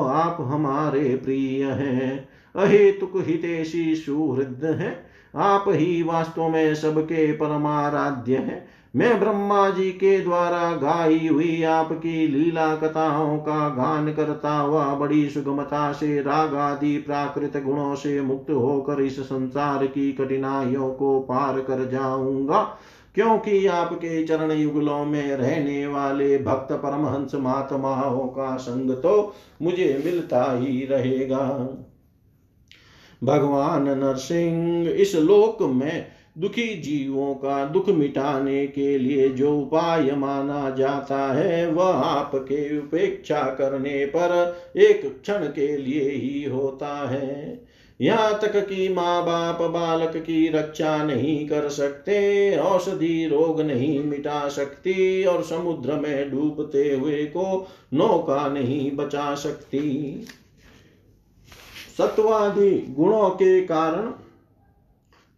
आप 0.01 0.38
हमारे 0.39 1.15
प्रिय 1.15 1.65
हैं, 1.65 2.29
अहेतुक 2.55 3.12
हितेशी 3.15 3.95
सुहृद 3.95 4.62
हैं। 4.63 5.05
आप 5.36 5.65
ही 5.67 6.03
वास्तव 6.03 6.49
में 6.49 6.75
सबके 6.75 7.31
परमाराध्य 7.31 8.36
हैं। 8.36 8.67
मैं 8.95 9.19
ब्रह्मा 9.19 9.69
जी 9.69 9.91
के 9.91 10.19
द्वारा 10.19 10.71
गाई 10.71 11.27
हुई 11.27 11.63
आपकी 11.63 12.27
लीला 12.27 12.75
कथाओं 12.75 13.38
का 13.38 13.69
गान 13.69 14.13
करता 14.13 14.51
हुआ 14.58 14.93
बड़ी 14.95 15.29
सुगमता 15.29 15.91
से 15.91 16.21
राग 16.21 16.56
आदि 16.56 16.97
प्राकृत 16.97 17.58
गुणों 17.63 17.95
से 17.95 18.21
मुक्त 18.21 18.51
होकर 18.51 19.01
इस 19.01 19.19
संसार 19.19 19.86
की 19.86 20.12
कठिनाइयों 20.13 20.93
को 20.93 21.19
पार 21.19 21.60
कर 21.60 21.89
जाऊँगा। 21.89 22.77
क्योंकि 23.15 23.67
आपके 23.67 24.23
चरण 24.23 24.51
युगलों 24.51 25.06
में 25.06 25.36
रहने 25.36 25.88
वाले 25.88 26.38
भक्त 26.38 26.73
परमहंस 26.73 27.36
महात्माओं 27.36 28.27
का 28.27 28.56
संग 28.58 28.91
तो 28.91 29.34
मुझे 29.62 30.01
मिलता 30.06 30.60
ही 30.60 30.86
रहेगा। 30.86 31.69
भगवान 33.23 33.84
नरसिंह, 33.99 34.89
इस 34.89 35.15
लोक 35.15 35.62
में 35.62 36.06
दुखी 36.36 36.67
जीवों 36.76 37.34
का 37.36 37.65
दुख 37.65 37.89
मिटाने 37.89 38.65
के 38.67 38.98
लिए 38.98 39.30
जो 39.30 39.58
उपाय 39.58 40.12
माना 40.12 40.69
जाता 40.69 41.19
है, 41.34 41.67
वह 41.67 41.86
आपके 41.86 42.78
उपेक्षा 42.80 43.41
करने 43.56 44.06
पर 44.06 44.32
एक 44.78 45.06
क्षण 45.22 45.46
के 45.46 45.78
लिए 45.78 46.10
ही 46.10 46.43
होता 46.43 46.96
है। 47.10 47.62
यहाँ 48.00 48.39
तक 48.41 48.56
कि 48.69 48.88
माँ 48.89 49.24
बाप 49.26 49.62
बालक 49.62 50.17
की 50.17 50.48
रक्षा 50.48 51.04
नहीं 51.04 51.48
कर 51.48 51.69
सकते, 51.69 52.58
औषधि 52.58 53.28
रोग 53.28 53.62
नहीं 53.62 54.04
मिटा 54.04 54.48
सकती 54.50 55.24
और 55.24 55.43
समुद्र 55.43 55.96
में 55.96 56.32
डूबते 56.32 56.93
हुए 56.96 57.24
को 57.26 57.67
नौका 57.93 58.48
नहीं 58.48 58.91
बचा 58.91 59.34
सकती। 59.36 60.26
सत्वादि 61.98 62.72
गुणों 62.89 63.30
के 63.30 63.62
कारण 63.62 64.12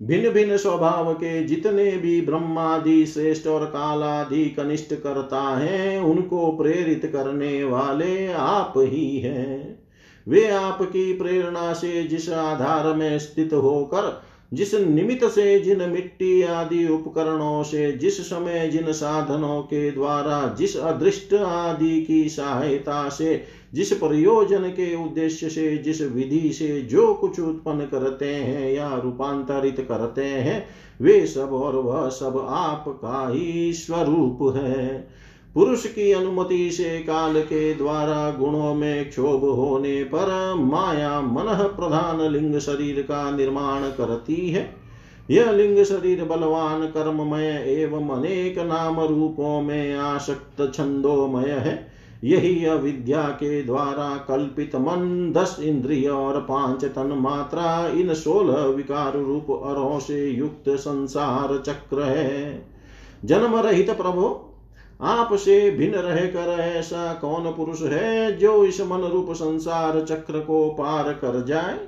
भिन्न 0.01 0.29
भिन्न 0.29 0.57
स्वभाव 0.57 1.13
के 1.13 1.43
जितने 1.43 1.97
भी 1.97 2.21
ब्रह्मादि, 2.21 3.05
श्रेष्ठ 3.05 3.47
और 3.47 3.65
कालादि 3.65 4.45
कनिष्ठ 4.45 4.93
करता 4.93 5.57
है, 5.57 6.01
उनको 6.01 6.51
प्रेरित 6.51 7.05
करने 7.05 7.63
वाले 7.63 8.33
आप 8.33 8.73
ही 8.77 9.19
हैं। 9.19 9.83
वे 10.27 10.47
आपकी 10.47 11.13
प्रेरणा 11.13 11.73
से 11.73 12.03
जिस 12.03 12.29
आधार 12.29 12.93
में 12.93 13.19
स्थित 13.19 13.53
होकर 13.53 14.21
जिस 14.53 14.73
निमित्त 14.73 15.25
से 15.25 15.59
जिन 15.59 15.89
मिट्टी 15.89 16.41
आदि 16.41 16.87
उपकरणों 16.87 17.63
से, 17.63 17.91
जिस 17.91 18.29
समय 18.29 18.67
जिन 18.67 18.91
साधनों 18.91 19.61
के 19.61 19.91
द्वारा, 19.91 20.55
जिस 20.57 20.77
अदृष्ट 20.77 21.33
आदि 21.33 22.01
की 22.01 22.29
सहायता 22.29 23.09
से, 23.09 23.43
जिस 23.73 23.93
प्रयोजन 23.93 24.63
के 24.63 25.05
उद्देश्य 25.05 25.49
से, 25.49 25.77
जिस 25.77 26.01
विधि 26.01 26.53
से 26.53 26.81
जो 26.81 27.13
कुछ 27.13 27.39
उत्पन्न 27.39 27.85
करते 27.85 28.35
हैं 28.35 28.73
या 28.73 28.95
रूपांतरित 28.95 29.85
करते 29.89 30.25
हैं, 30.25 30.67
वे 31.01 31.25
सब 31.25 31.53
और 31.53 31.75
वह 31.75 32.09
सब 32.09 32.45
आपका 32.49 33.29
ही 33.33 33.73
स्वरूप 33.73 34.55
है। 34.57 35.07
पुरुष 35.55 35.85
की 35.85 36.11
अनुमति 36.11 36.71
से 36.71 36.99
काल 36.99 37.41
के 37.41 37.73
द्वारा 37.73 38.31
गुणों 38.31 38.75
में 38.75 39.09
क्षोभ 39.09 39.43
होने 39.43 40.03
पर 40.03 40.53
माया 40.57 41.21
मन 41.21 41.63
प्रधान 41.77 42.31
लिंग 42.31 42.59
शरीर 42.59 43.01
का 43.01 43.31
निर्माण 43.31 43.81
करती 43.81 44.49
है। 44.49 44.75
यह 45.31 45.51
लिंग 45.51 45.83
शरीर 45.83 46.23
बलवान, 46.23 46.81
कर्ममय 46.81 47.65
एवं 47.67 48.09
अनेक 48.09 48.59
नाम 48.59 48.99
रूपों 48.99 49.61
में 49.61 49.95
आसक्त, 49.95 50.71
छंदोमय 50.75 51.49
है। 51.49 51.87
यही 52.23 52.65
अविद्या 52.65 53.23
के 53.23 53.63
द्वारा 53.63 54.25
कल्पित 54.27 54.75
मन, 54.75 55.33
दस 55.35 55.57
इंद्रिय 55.61 56.07
और 56.07 56.39
पाँच 56.41 56.85
तन 56.85 57.17
मात्रा, 57.19 57.87
इन 57.87 58.13
सोलह 58.13 58.63
विकार 58.63 59.17
रूप 59.17 59.51
अरों 59.51 59.99
से 59.99 60.29
युक्त 60.29 60.69
संसार 60.69 61.63
चक्र 61.65 62.01
है। 62.01 62.65
जन्म 63.25 63.55
रहित 63.55 63.89
प्रभु 63.89 64.51
आपसे 65.01 65.71
भिन्न 65.71 65.95
रहकर 65.95 66.59
ऐसा 66.59 67.13
कौन 67.13 67.53
पुरुष 67.53 67.81
है 67.81 68.37
जो 68.37 68.65
इस 68.65 68.81
मन 68.81 69.01
रूप 69.01 69.31
संसार 69.31 70.01
चक्र 70.01 70.39
को 70.39 70.69
पार 70.69 71.13
कर 71.13 71.45
जाए? 71.45 71.79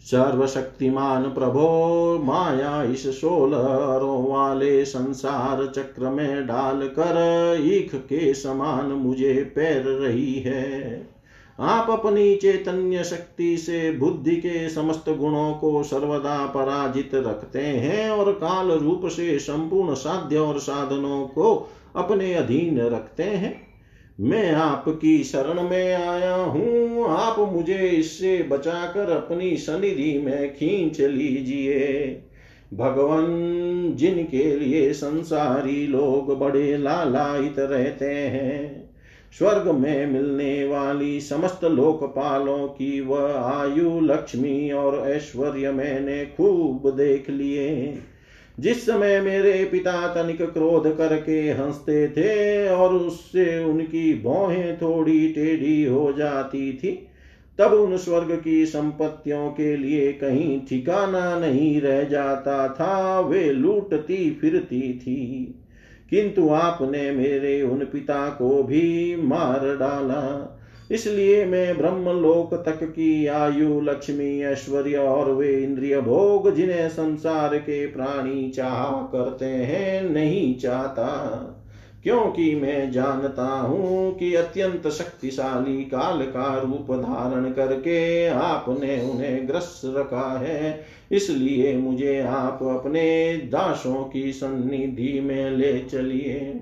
सर्वशक्तिमान 0.00 1.22
प्रभो, 1.22 2.18
माया 2.24 2.82
इस 2.82 3.20
सोलह 3.20 3.58
वाले 4.34 4.84
संसार 4.84 5.66
चक्र 5.66 6.10
में 6.10 6.46
डाल 6.46 6.88
कर 6.88 7.56
ईख 7.60 7.94
के 7.94 8.34
समान 8.34 8.86
मुझे 8.86 9.52
पैर 9.56 9.82
रही 9.82 10.34
है। 10.34 11.17
आप 11.60 11.90
अपनी 11.90 12.36
चैतन्य 12.36 13.04
शक्ति 13.04 13.56
से 13.56 13.92
बुद्धि 13.92 14.36
के 14.36 14.68
समस्त 14.68 15.10
गुणों 15.10 15.54
को 15.54 15.82
सर्वदा 15.82 16.46
पराजित 16.46 17.10
रखते 17.14 17.58
हैं 17.58 18.10
और 18.10 18.32
काल 18.32 18.70
रूप 18.70 19.06
से 19.06 19.38
संपूर्ण 19.38 19.94
साध्य 19.94 20.36
और 20.36 20.58
साधनों 20.58 21.26
को 21.26 21.70
अपने 21.96 22.34
अधीन 22.34 22.80
रखते 22.80 23.22
हैं। 23.22 23.68
मैं 24.20 24.52
आपकी 24.52 25.24
शरण 25.24 25.68
में 25.68 25.94
आया 25.94 26.34
हूँ। 26.34 27.06
आप 27.08 27.38
मुझे 27.38 27.88
इससे 27.88 28.42
बचाकर 28.42 29.10
अपनी 29.10 29.56
सनिधि 29.56 30.22
में 30.24 30.54
खींच 30.54 31.00
लीजिए। 31.00 32.22
भगवान, 32.74 33.26
जिनके 33.94 34.56
लिए 34.56 34.92
संसारी 34.92 35.86
लोग 35.86 36.38
बड़े 36.38 36.78
लालायित 36.78 37.54
रहते 37.58 38.14
हैं 38.14 38.77
स्वर्ग 39.32 39.68
में 39.68 40.06
मिलने 40.06 40.64
वाली 40.64 41.20
समस्त 41.20 41.64
लोकपालों 41.64 42.68
की 42.68 43.00
वह 43.00 43.32
आयु 43.34 44.00
लक्ष्मी 44.00 44.70
और 44.70 45.08
ऐश्वर्य 45.08 45.70
मैंने 45.70 46.24
खूब 46.24 46.90
देख 46.90 47.30
लिए। 47.30 47.98
जिस 48.60 48.86
समय 48.86 49.20
मेरे 49.20 49.64
पिता 49.64 50.06
तनिक 50.06 50.42
क्रोध 50.42 50.96
करके 50.96 51.50
हँसते 51.50 52.08
थे 52.08 52.68
और 52.68 52.94
उससे 52.94 53.58
उनकी 53.58 54.22
भौहें 54.22 54.76
थोड़ी 54.76 55.28
टेढ़ी 55.28 55.84
हो 55.84 56.12
जाती 56.12 56.72
थी, 56.72 57.08
तब 57.58 57.72
उन 57.72 57.96
स्वर्ग 57.96 58.40
की 58.44 58.66
संपत्तियों 58.66 59.50
के 59.50 59.76
लिए 59.76 60.12
कहीं 60.12 60.60
ठिकाना 60.68 61.38
नहीं 61.38 61.80
रह 61.80 62.04
जाता 62.04 62.68
था, 62.68 63.20
वे 63.20 63.52
लूटती 63.52 64.30
फिरती 64.30 64.98
थी। 64.98 65.57
किंतु 66.10 66.50
आपने 66.50 67.10
मेरे 67.10 67.62
उन 67.62 67.78
पिता 67.78 68.28
को 68.28 68.62
भी 68.62 69.16
मार 69.16 69.76
डाला। 69.76 70.54
इसलिए 70.90 71.44
मैं 71.44 71.78
ब्रह्मलोक 71.78 72.54
तक 72.54 72.82
की 72.82 73.26
आयु, 73.26 73.80
लक्ष्मी, 73.80 74.42
ऐश्वर्य 74.42 74.96
और 74.96 75.32
वे 75.32 75.52
इंद्रिय 75.52 76.00
भोग 76.00 76.54
जिन्हें 76.54 76.88
संसार 76.88 77.56
के 77.56 77.86
प्राणी 77.86 78.50
चाह 78.50 79.02
करते 79.02 79.46
हैं, 79.46 80.10
नहीं 80.10 80.58
चाहता। 80.58 81.54
क्योंकि 82.08 82.54
मैं 82.54 82.92
जानता 82.92 83.46
हूँ 83.46 84.18
कि 84.18 84.34
अत्यंत 84.34 84.88
शक्तिशाली 84.88 85.84
काल 85.84 86.22
का 86.22 86.58
रूप 86.58 86.92
धारण 87.00 87.50
करके 87.52 88.26
आपने 88.26 89.10
उन्हें 89.10 89.48
ग्रस्त 89.48 89.82
रखा 89.84 90.38
है। 90.38 90.84
इसलिए 91.12 91.76
मुझे 91.76 92.20
आप 92.20 92.58
अपने 92.62 93.36
दासों 93.36 94.04
की 94.04 94.32
सन्निधि 94.32 95.20
में 95.20 95.50
ले 95.50 95.78
चलिए। 95.78 96.60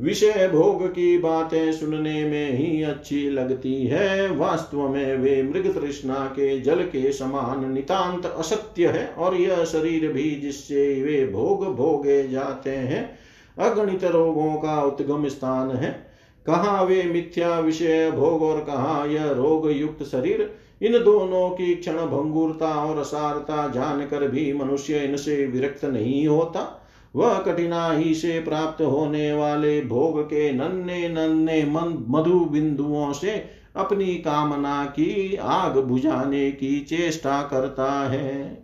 विषय 0.00 0.48
भोग 0.48 0.86
की 0.86 1.18
बातें 1.18 1.72
सुनने 1.72 2.24
में 2.24 2.52
ही 2.52 2.82
अच्छी 2.82 3.30
लगती 3.30 3.86
है। 3.86 4.36
वास्तव 4.36 4.88
में 4.88 5.16
वे 5.16 5.42
मृग 5.42 5.80
तृष्णा 5.80 6.24
के 6.26 6.60
जल 6.60 6.82
के 6.82 7.12
समान 7.12 7.72
नितांत 7.72 8.26
असत्य 8.26 8.86
है 8.86 9.06
और 9.08 9.34
यह 9.34 9.64
शरीर 9.64 10.12
भी 10.12 10.30
जिससे 10.30 11.02
वे 11.02 11.26
भोग 11.26 11.76
भोगे 11.76 12.28
जाते 12.28 12.70
हैं 12.70 13.24
अगणित 13.58 14.04
रोगों 14.04 14.54
का 14.54 14.82
उद्गम 14.82 15.28
स्थान 15.28 15.70
है। 15.70 16.06
कहा 16.46 16.82
वे 16.82 17.02
मिथ्या 17.02 17.58
विषय, 17.58 18.10
भोग 18.10 18.42
और 18.42 18.60
कहा 18.60 19.04
यह 19.04 19.30
रोग 19.30 19.70
युक्त 19.70 20.02
शरीर? 20.02 20.54
इन 20.82 20.92
दोनों 20.92 21.50
की 21.50 21.74
क्षण 21.74 21.92
भंगुरता 21.92 22.84
और 22.84 22.98
असारता 22.98 23.68
जानकर 23.68 24.28
भी 24.28 24.52
मनुष्य 24.52 24.98
इनसे 24.98 25.46
विरक्त 25.46 25.84
नहीं 25.84 26.26
होता। 26.26 26.80
वह 27.16 27.38
कठिनाई 27.38 28.14
से 28.14 28.40
प्राप्त 28.40 28.82
होने 28.82 29.32
वाले 29.32 29.80
भोग 29.80 30.22
के 30.22 30.52
नन्हे 30.52 31.08
नन्हे 31.08 31.64
मधु 32.08 32.44
बिंदुओं 32.44 33.12
से 33.12 33.44
अपनी 33.76 34.14
कामना 34.14 34.84
की 34.84 35.36
आग 35.36 35.78
बुझाने 35.78 36.50
की 36.50 36.80
चेष्टा 36.80 37.42
करता 37.42 38.08
है। 38.08 38.63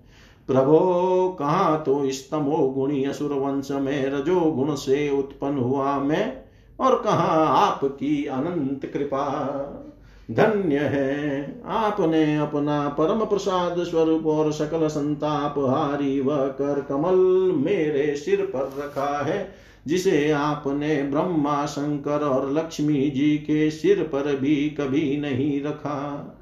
प्रभो, 0.50 1.36
कहा 1.38 1.76
तो 1.76 2.04
इस 2.04 2.30
तमो 2.30 2.74
गुणी 2.76 3.04
असुर 3.04 3.32
वंश 3.32 3.70
में 3.70 4.10
रजो 4.10 4.40
गुण 4.40 4.74
से 4.74 5.18
उत्पन्न 5.18 5.58
हुआ 5.58 5.98
मैं? 5.98 6.36
और 6.80 7.02
कहा 7.02 7.44
आपकी 7.44 8.24
अनंत 8.24 8.86
कृपा? 8.86 9.26
धन्य 10.30 10.76
है। 10.76 11.62
आपने 11.66 12.36
अपना 12.36 12.88
परम 12.88 13.24
प्रसाद 13.24 13.82
स्वरूप 13.82 14.26
और 14.26 14.52
सकल 14.52 14.88
संताप 14.88 15.54
हारी 15.58 16.20
व 16.20 16.26
कर 16.30 16.86
कमल 16.88 17.14
मेरे 17.56 18.16
सिर 18.16 18.40
पर 18.56 18.72
रखा 18.78 19.24
है, 19.24 19.54
जिसे 19.86 20.30
आपने 20.30 21.02
ब्रह्मा 21.02 21.66
शंकर 21.66 22.24
और 22.24 22.52
लक्ष्मी 22.52 23.10
जी 23.10 23.36
के 23.38 23.70
सिर 23.70 24.02
पर 24.02 24.36
भी 24.36 24.56
कभी 24.56 25.16
नहीं 25.20 25.62
रखा। 25.62 26.36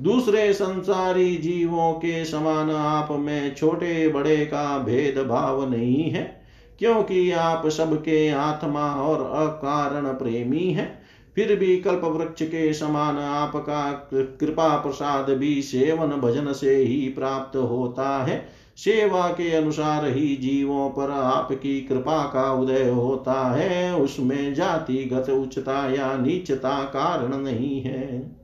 दूसरे 0.00 0.52
संसारी 0.52 1.36
जीवों 1.36 1.92
के 1.92 2.24
समान 2.24 2.70
आप 2.70 3.08
में 3.10 3.54
छोटे 3.54 4.08
बड़े 4.08 4.36
का 4.36 4.78
भेद 4.78 5.18
भाव 5.18 5.70
नहीं 5.70 6.10
है, 6.10 6.42
क्योंकि 6.78 7.30
आप 7.30 7.66
सबके 7.68 8.28
आत्मा 8.28 8.92
और 8.94 9.22
अकारण 9.46 10.06
प्रेमी 10.14 10.70
हैं। 10.70 11.06
फिर 11.36 11.54
भी 11.56 11.76
कल्प 11.76 12.04
वृक्ष 12.04 12.42
के 12.42 12.72
समान 12.72 13.18
आपका 13.18 14.10
कृपा 14.12 14.76
प्रसाद 14.76 15.30
भी 15.30 15.62
सेवन 15.62 16.08
भजन 16.20 16.52
से 16.52 16.76
ही 16.76 17.08
प्राप्त 17.08 17.56
होता 17.56 18.24
है। 18.24 18.48
सेवा 18.76 19.28
के 19.28 19.50
अनुसार 19.50 20.06
ही 20.06 20.36
जीवों 20.36 20.88
पर 20.90 21.10
आपकी 21.10 21.80
कृपा 21.80 22.22
का 22.24 22.52
उदय 22.52 22.88
होता 22.90 23.42
है। 23.54 23.94
उसमें 23.96 24.54
जातिगत 24.54 25.30
उच्चता 25.30 25.88
या 25.90 26.16
नीचता 26.16 26.82
कारण 26.86 27.36
नहीं 27.36 27.80
है। 27.80 28.35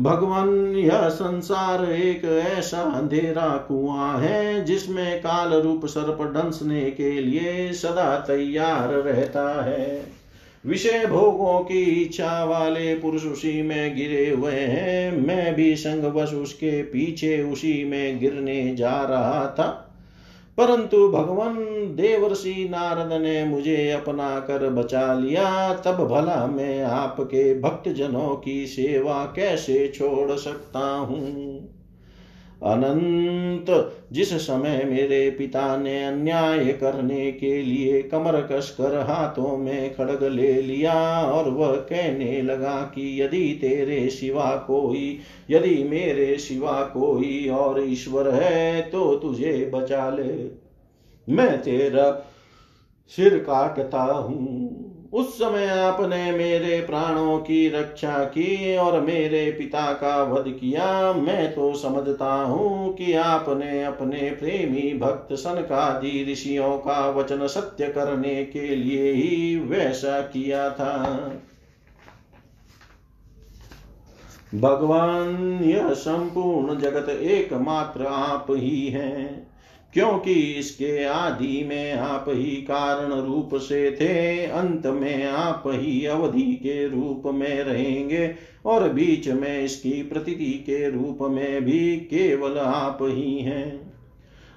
भगवान, 0.00 0.76
यह 0.76 1.08
संसार 1.08 1.92
एक 1.92 2.24
ऐसा 2.24 2.80
अंधेरा 2.80 3.56
कुआँ 3.56 4.18
है, 4.18 4.64
जिसमें 4.64 5.18
काल 5.18 5.54
रूप 5.54 5.86
सर्प 5.86 6.22
डंसने 6.22 6.90
के 6.90 7.20
लिए 7.20 7.72
सदा 7.72 8.18
तैयार 8.18 8.88
रहता 8.88 9.64
है। 9.64 10.02
विषय 10.66 11.06
भोगों 11.06 11.60
की 11.60 11.82
इच्छा 11.82 12.44
वाले 12.44 12.94
पुरुष 12.94 13.24
उसी 13.24 13.62
में 13.62 13.96
गिरे 13.96 14.30
हुए 14.30 14.52
हैं। 14.52 15.26
मैं 15.26 15.54
भी 15.54 15.76
संग 15.76 16.02
बस 16.02 16.32
उसके 16.32 16.82
पीछे 16.82 17.42
उसी 17.42 17.84
में 17.84 18.20
गिरने 18.20 18.74
जा 18.74 19.02
रहा 19.02 19.54
था। 19.58 19.85
परंतु 20.58 21.08
भगवान 21.08 21.54
देवर्षि 21.96 22.68
नारद 22.70 23.12
ने 23.22 23.44
मुझे 23.44 23.90
अपना 23.90 24.40
कर 24.40 24.70
बचा 24.70 25.14
लिया, 25.14 25.74
तब 25.74 26.04
भला 26.06 26.46
मैं 26.46 26.82
आपके 26.82 27.60
भक्त 27.60 27.88
जनों 27.88 28.36
की 28.36 28.66
सेवा 28.66 29.24
कैसे 29.24 29.88
छोड़ 29.88 30.32
सकता 30.32 30.96
हूँ? 30.96 31.75
अनंत, 32.62 33.92
जिस 34.12 34.32
समय 34.34 34.82
मेरे 34.84 35.30
पिता 35.30 35.76
ने 35.76 36.04
अन्याय 36.04 36.64
करने 36.72 37.32
के 37.32 37.62
लिए 37.62 38.02
कमर 38.02 38.40
कस 38.40 38.74
कर 38.78 38.98
हाथों 39.00 39.56
में 39.56 39.94
खड़ग 39.94 40.24
ले 40.24 40.62
लिया 40.62 41.22
और 41.22 41.50
वह 41.50 41.72
कहने 41.72 42.42
लगा 42.42 42.92
कि 42.94 43.22
यदि 43.22 43.58
तेरे 43.60 44.08
सिवा 44.10 44.56
कोई, 44.56 45.18
यदि 45.50 45.84
मेरे 45.84 46.36
सिवा 46.38 46.82
कोई 46.82 47.48
और 47.48 47.84
ईश्वर 47.84 48.28
है 48.34 48.82
तो 48.82 49.14
तुझे 49.14 49.70
बचा 49.74 50.10
ले। 50.10 50.66
मैं 51.28 51.62
तेरा 51.62 52.10
सिर 53.08 53.38
काटता 53.38 54.02
हूँ। 54.02 54.85
उस 55.12 55.34
समय 55.34 55.66
आपने 55.66 56.32
मेरे 56.32 56.80
प्राणों 56.80 57.38
की 57.38 57.68
रक्षा 57.68 58.24
की 58.24 58.76
और 58.76 59.00
मेरे 59.00 59.50
पिता 59.50 59.92
का 59.92 60.22
वध 60.22 60.44
किया। 60.48 61.12
मैं 61.12 61.54
तो 61.54 61.74
समझता 61.74 62.32
हूँ 62.34 62.94
कि 62.94 63.12
आपने 63.12 63.84
अपने 63.84 64.30
प्रेमी 64.30 64.98
भक्त 64.98 65.34
सनकादि 65.34 66.26
ऋषियों 66.32 66.78
का 66.78 67.10
वचन 67.10 67.46
सत्य 67.46 67.86
करने 67.86 68.44
के 68.44 68.76
लिए 68.76 69.12
ही 69.12 69.56
वैसा 69.58 70.20
किया 70.20 70.70
था। 70.70 71.32
भगवान, 74.54 75.60
यह 75.64 75.92
संपूर्ण 75.92 76.78
जगत 76.78 77.08
एकमात्र 77.08 78.06
आप 78.06 78.46
ही 78.50 78.86
हैं। 78.88 79.45
क्योंकि 79.94 80.32
इसके 80.32 81.04
आदि 81.04 81.64
में 81.68 81.92
आप 81.92 82.24
ही 82.28 82.56
कारण 82.56 83.12
रूप 83.12 83.50
से 83.54 83.90
थे, 84.00 84.46
अंत 84.46 84.86
में 84.86 85.26
आप 85.26 85.62
ही 85.66 86.06
अवधि 86.06 86.52
के 86.62 86.88
रूप 86.88 87.22
में 87.26 87.64
रहेंगे, 87.64 88.34
और 88.66 88.88
बीच 88.88 89.28
में 89.28 89.62
इसकी 89.62 90.02
प्रतीति 90.02 90.52
के 90.52 90.90
रूप 90.90 91.18
में 91.22 91.64
भी 91.64 91.96
केवल 91.96 92.58
आप 92.58 92.98
ही 93.02 93.38
हैं। 93.38 93.92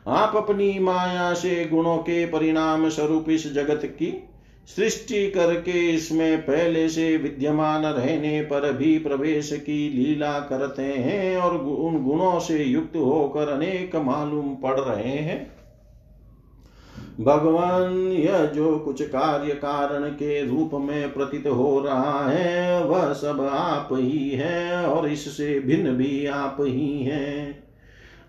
आप 0.08 0.36
अपनी 0.36 0.80
माया 0.80 1.34
से 1.34 1.66
गुणों 1.66 1.98
के 1.98 2.26
परिणाम 2.26 2.90
स्वरूप 2.90 3.30
इस 3.30 3.54
जगत 3.54 3.82
की 3.86 4.29
सृष्टि 4.76 5.30
करके 5.32 5.90
इसमें 5.90 6.42
पहले 6.42 6.90
से 6.90 7.18
विद्यमान 7.18 7.86
रहने 7.86 8.42
पर 8.42 8.72
भी 8.74 8.98
प्रवेश 9.00 9.50
की 9.52 9.90
लीला 9.90 10.40
करते 10.40 10.84
हैं 10.84 11.38
और 11.38 11.58
उन 11.58 12.04
गुणों 12.04 12.40
से 12.40 12.64
युक्त 12.64 12.96
होकर 12.96 13.50
अनेक 13.50 13.96
मालूम 13.96 14.56
पड़ 14.56 14.80
रहे 14.80 15.18
हैं। 15.18 15.60
भगवान, 17.20 17.98
यह 18.12 18.46
जो 18.46 18.78
कुछ 18.80 19.02
कार्य 19.02 19.54
कारण 19.54 20.10
के 20.10 20.46
रूप 20.46 20.72
में 20.74 21.14
प्रतीत 21.14 21.48
हो 21.48 21.80
रहा 21.80 22.30
है, 22.30 22.84
वह 22.86 23.14
सब 23.14 23.42
आप 23.52 23.90
ही 23.92 24.30
है 24.30 24.86
और 24.86 25.10
इससे 25.10 25.60
भिन्न 25.60 25.92
भी 25.92 26.26
आप 26.26 26.58
ही 26.60 27.04
हैं। 27.04 27.69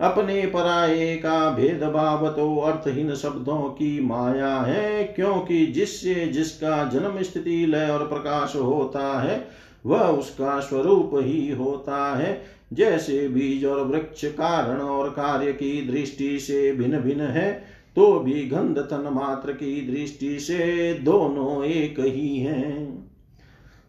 अपने 0.00 0.44
पराये 0.46 1.14
का 1.16 1.50
भेदभाव 1.50 2.28
तो 2.28 2.54
अर्थहीन 2.58 3.14
शब्दों 3.14 3.62
की 3.70 4.00
माया 4.00 4.54
है, 4.56 5.04
क्योंकि 5.06 5.64
जिससे 5.66 6.14
जिसका 6.26 6.84
जन्म 6.84 7.22
स्थिति 7.22 7.64
लय 7.66 7.88
और 7.88 8.06
प्रकाश 8.08 8.56
होता 8.56 9.20
है, 9.20 9.44
वह 9.86 10.00
उसका 10.00 10.58
स्वरूप 10.60 11.10
ही 11.14 11.50
होता 11.50 12.16
है। 12.16 12.40
जैसे 12.72 13.26
बीज 13.28 13.64
और 13.64 13.80
वृक्ष 13.84 14.24
कारण 14.24 14.80
और 14.80 15.08
कार्य 15.10 15.52
की 15.52 15.80
दृष्टि 15.86 16.38
से 16.40 16.72
भिन्न 16.72 17.00
भिन्न 17.00 17.26
है 17.28 17.50
तो 17.96 18.12
भी 18.20 18.42
गंध 18.44 18.78
तन 18.80 19.08
मात्र 19.12 19.52
की 19.52 19.80
दृष्टि 19.86 20.38
से 20.40 20.92
दोनों 20.94 21.64
एक 21.64 21.98
ही 22.00 22.38
हैं। 22.38 23.09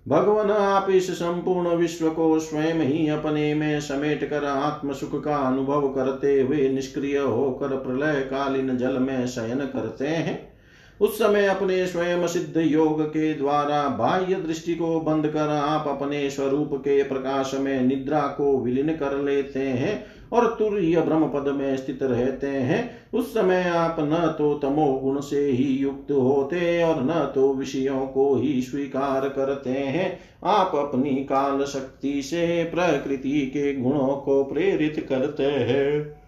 भगवान 0.07 0.51
आप 0.51 0.89
इस 0.89 1.11
संपूर्ण 1.11 1.69
विश्व 1.69 2.09
को 2.09 2.39
स्वयं 2.39 2.79
ही 2.79 3.07
अपने 3.07 3.53
में 3.53 3.79
समेट 3.81 4.29
कर 4.29 4.45
आत्म 4.45 4.93
सुख 4.93 5.23
का 5.23 5.35
अनुभव 5.35 5.87
करते 5.89 6.41
हुए 6.41 6.69
निष्क्रिय 6.69 7.17
होकर 7.17 7.67
प्रलय 7.67 8.21
कालीन 8.21 8.77
जल 8.77 8.97
में 8.97 9.27
शयन 9.27 9.59
करते 9.73 10.07
हैं। 10.07 10.53
उस 11.01 11.19
समय 11.19 11.45
अपने 11.45 11.85
स्वयं 11.87 12.27
सिद्ध 12.27 12.57
योग 12.57 13.03
के 13.03 13.33
द्वारा 13.33 13.87
बाह्य 13.89 14.35
दृष्टि 14.35 14.75
को 14.75 14.99
बंद 14.99 15.27
कर 15.27 15.49
आप 15.49 15.87
अपने 15.87 16.29
स्वरूप 16.29 16.69
के 16.73 17.03
प्रकाश 17.03 17.51
में 17.53 17.81
निद्रा 17.81 18.21
को 18.21 18.57
विलीन 18.59 18.89
कर 18.89 19.17
लेते 19.17 19.59
हैं। 19.59 20.05
और 20.31 20.55
तुरय 20.59 21.01
ब्रह्म 21.01 21.27
पद 21.27 21.47
में 21.47 21.77
स्थित 21.77 22.03
रहते 22.03 22.47
हैं। 22.47 22.89
उस 23.13 23.33
समय 23.33 23.63
आप 23.63 23.95
न 23.99 24.35
तो 24.37 24.53
तमो 24.53 24.93
गुण 24.93 25.19
से 25.21 25.45
ही 25.45 25.63
युक्त 25.63 26.11
होते 26.11 26.83
और 26.83 27.03
न 27.03 27.31
तो 27.35 27.53
विषयों 27.53 28.07
को 28.07 28.35
ही 28.35 28.61
स्वीकार 28.61 29.29
करते 29.29 29.69
हैं। 29.69 30.19
आप 30.45 30.75
अपनी 30.75 31.15
काल 31.15 31.65
शक्ति 31.65 32.21
से 32.21 32.63
प्रकृति 32.63 33.41
के 33.41 33.73
गुणों 33.73 34.15
को 34.15 34.43
प्रेरित 34.43 35.05
करते 35.09 35.43
हैं। 35.43 36.21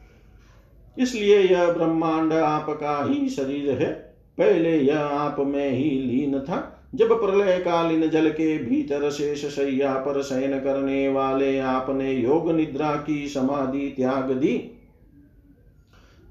इसलिए 0.98 1.39
यह 1.39 1.72
ब्रह्मांड 1.74 2.34
आपका 2.34 3.06
ही 3.06 3.30
शरीर 3.30 3.72
है। 3.72 3.92
पहले 4.38 4.78
यह 4.78 5.00
आप 5.00 5.36
में 5.39 5.70
ही 5.70 5.89
लीन 5.89 6.39
था। 6.39 6.73
जब 6.94 7.14
प्रलय 7.22 7.58
कालीन 7.60 8.10
जल 8.10 8.30
के 8.30 8.58
भीतर 8.60 9.10
शेष 9.12 9.46
सैया 9.46 9.94
पर 9.98 10.22
शयन 10.22 10.60
करने 10.60 11.08
वाले 11.10 11.58
आपने 11.60 12.12
योग 12.12 12.52
निद्रा 12.52 12.96
की 12.98 13.28
समाधि 13.28 13.88
त्याग 13.98 14.32
दी, 14.32 14.58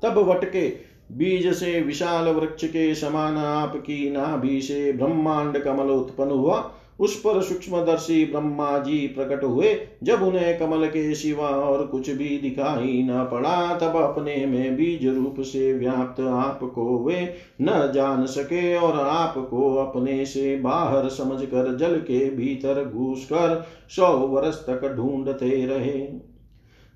तब 0.02 0.18
वटके 0.28 0.68
बीज 1.12 1.52
से 1.54 1.80
विशाल 1.80 2.28
वृक्ष 2.28 2.64
के 2.64 2.94
समान 2.94 3.36
आपकी 3.36 4.10
नाभि 4.10 4.60
से 4.62 4.92
ब्रह्मांड 4.92 5.58
कमल 5.58 5.90
उत्पन्न 5.90 6.30
हुआ। 6.30 6.60
उस 7.00 7.20
पर 7.20 7.42
सूक्ष्मदर्शी 7.42 8.24
ब्रह्मा 8.24 8.78
जी 8.78 9.06
प्रकट 9.06 9.44
हुए। 9.44 9.76
जब 10.02 10.22
उन्हें 10.22 10.58
कमल 10.58 10.86
के 10.86 11.14
सिवा 11.14 11.48
और 11.48 11.86
कुछ 11.86 12.10
भी 12.10 12.38
दिखाई 12.38 13.02
न 13.02 13.28
पड़ा, 13.30 13.76
तब 13.76 13.96
अपने 13.96 14.46
में 14.46 14.76
बीज 14.76 15.06
रूप 15.06 15.34
से 15.40 15.72
व्याप्त 15.72 16.20
आपको 16.20 17.04
वे 17.04 17.34
न 17.62 17.92
जान 17.94 18.26
सके 18.26 18.76
और 18.76 19.00
आपको 19.00 19.74
अपने 19.74 20.24
से 20.24 20.56
बाहर 20.56 21.08
समझकर 21.08 21.76
जल 21.76 21.96
के 21.96 22.30
भीतर 22.30 22.84
घुस 22.84 23.24
कर 23.24 23.66
सौ 23.88 24.06
वर्ष 24.06 24.54
तक 24.54 24.94
ढूंढते 24.96 25.66
रहे। 25.66 26.32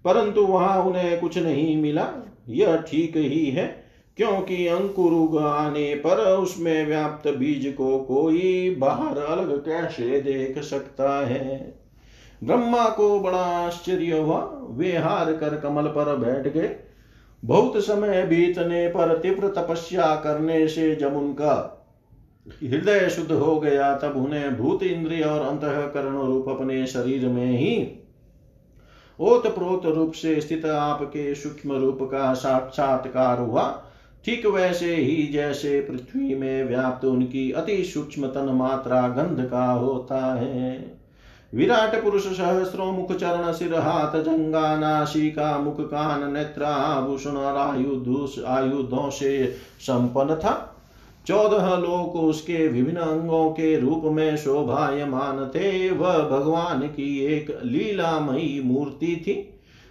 परंतु 0.04 0.40
वहाँ 0.40 0.82
उन्हें 0.82 1.20
कुछ 1.20 1.38
नहीं 1.38 1.82
मिला। 1.82 2.08
यह 2.48 2.76
ठीक 2.76 3.16
ही 3.16 3.46
है। 3.46 3.85
क्योंकि 4.16 4.66
अंकुर 4.66 5.42
आने 5.42 5.94
पर 5.94 6.16
उसमें 6.36 6.86
व्याप्त 6.86 7.28
बीज 7.28 7.74
को 7.76 7.98
कोई 7.98 8.76
बाहर 8.78 9.18
अलग 9.18 9.64
कैसे 9.64 10.20
देख 10.20 10.62
सकता 10.62 11.26
है? 11.26 11.78
ब्रह्मा 12.44 12.88
को 12.88 13.20
बड़ा 13.20 13.66
आश्चर्य 13.66 14.18
हुआ। 14.18 14.66
वे 14.70 14.96
हार 14.96 15.32
कर 15.32 15.56
कमल 15.56 15.82
पर 15.82 16.16
बैठ 16.16 16.52
गए। 16.52 16.76
बहुत 17.44 17.72
समय 17.76 18.22
बीतने 18.22 18.88
पर 18.88 19.18
तीव्र 19.18 19.48
तपस्या 19.48 20.16
करने 20.16 20.68
से 20.68 20.96
जब 20.96 21.16
उनका 21.16 21.84
हृदय 22.62 23.08
शुद्ध 23.08 23.32
हो 23.32 23.60
गया, 23.60 23.96
तब 23.96 24.16
उन्हें 24.16 24.56
भूत 24.56 24.82
इंद्रिय 24.82 25.22
और 25.22 25.40
अंतकरण 25.40 26.18
रूप 26.18 26.48
अपने 26.48 26.86
शरीर 26.86 27.28
में 27.28 27.58
ही 27.58 28.02
ओत 29.20 29.46
प्रोत 29.46 29.86
रूप 29.86 30.12
से 30.12 30.40
स्थित 30.40 30.66
आपके 30.66 31.34
सूक्ष्म 31.34 31.72
रूप 31.72 31.98
का 32.02 32.34
साक्षात्कार 32.34 33.38
हुआ। 33.38 33.82
ठीक 34.26 34.46
वैसे 34.46 34.94
ही 34.94 35.26
जैसे 35.26 35.80
पृथ्वी 35.80 36.34
में 36.34 36.64
व्याप्त 36.64 37.04
उनकी 37.04 37.50
अति 37.52 37.84
सूक्ष्म 37.84 38.26
तन 38.26 38.48
मात्रा 38.54 39.00
गंध 39.08 39.44
का 39.46 39.64
होता 39.64 40.34
है। 40.34 40.98
विराट 41.52 41.94
पुरुष 42.02 42.26
सहस्रो 42.26 42.84
मुख 42.84 43.12
चरण 43.12 43.52
सिर 43.52 43.74
हाथ 43.74 44.18
जंगा 44.22 44.76
नाशिका 44.76 45.58
मुख 45.58 45.80
कान 45.80 46.32
नेत्र 46.32 46.62
आभूषण 46.62 47.30
और 47.30 47.56
आयुधों 47.56 49.10
से 49.10 49.46
संपन्न 49.80 50.34
था। 50.34 50.54
चौदह 51.26 51.76
लोक 51.76 52.16
उसके 52.16 52.68
विभिन्न 52.68 53.00
अंगों 53.00 53.50
के 53.50 53.78
रूप 53.80 54.02
में 54.04 54.36
शोभायमान 54.36 55.44
थे। 55.46 55.90
वह 55.90 56.18
भगवान 56.18 56.80
की 56.80 57.18
एक 57.26 57.60
लीलामयी 57.64 58.60
मूर्ति 58.64 59.16
थी। 59.16 59.36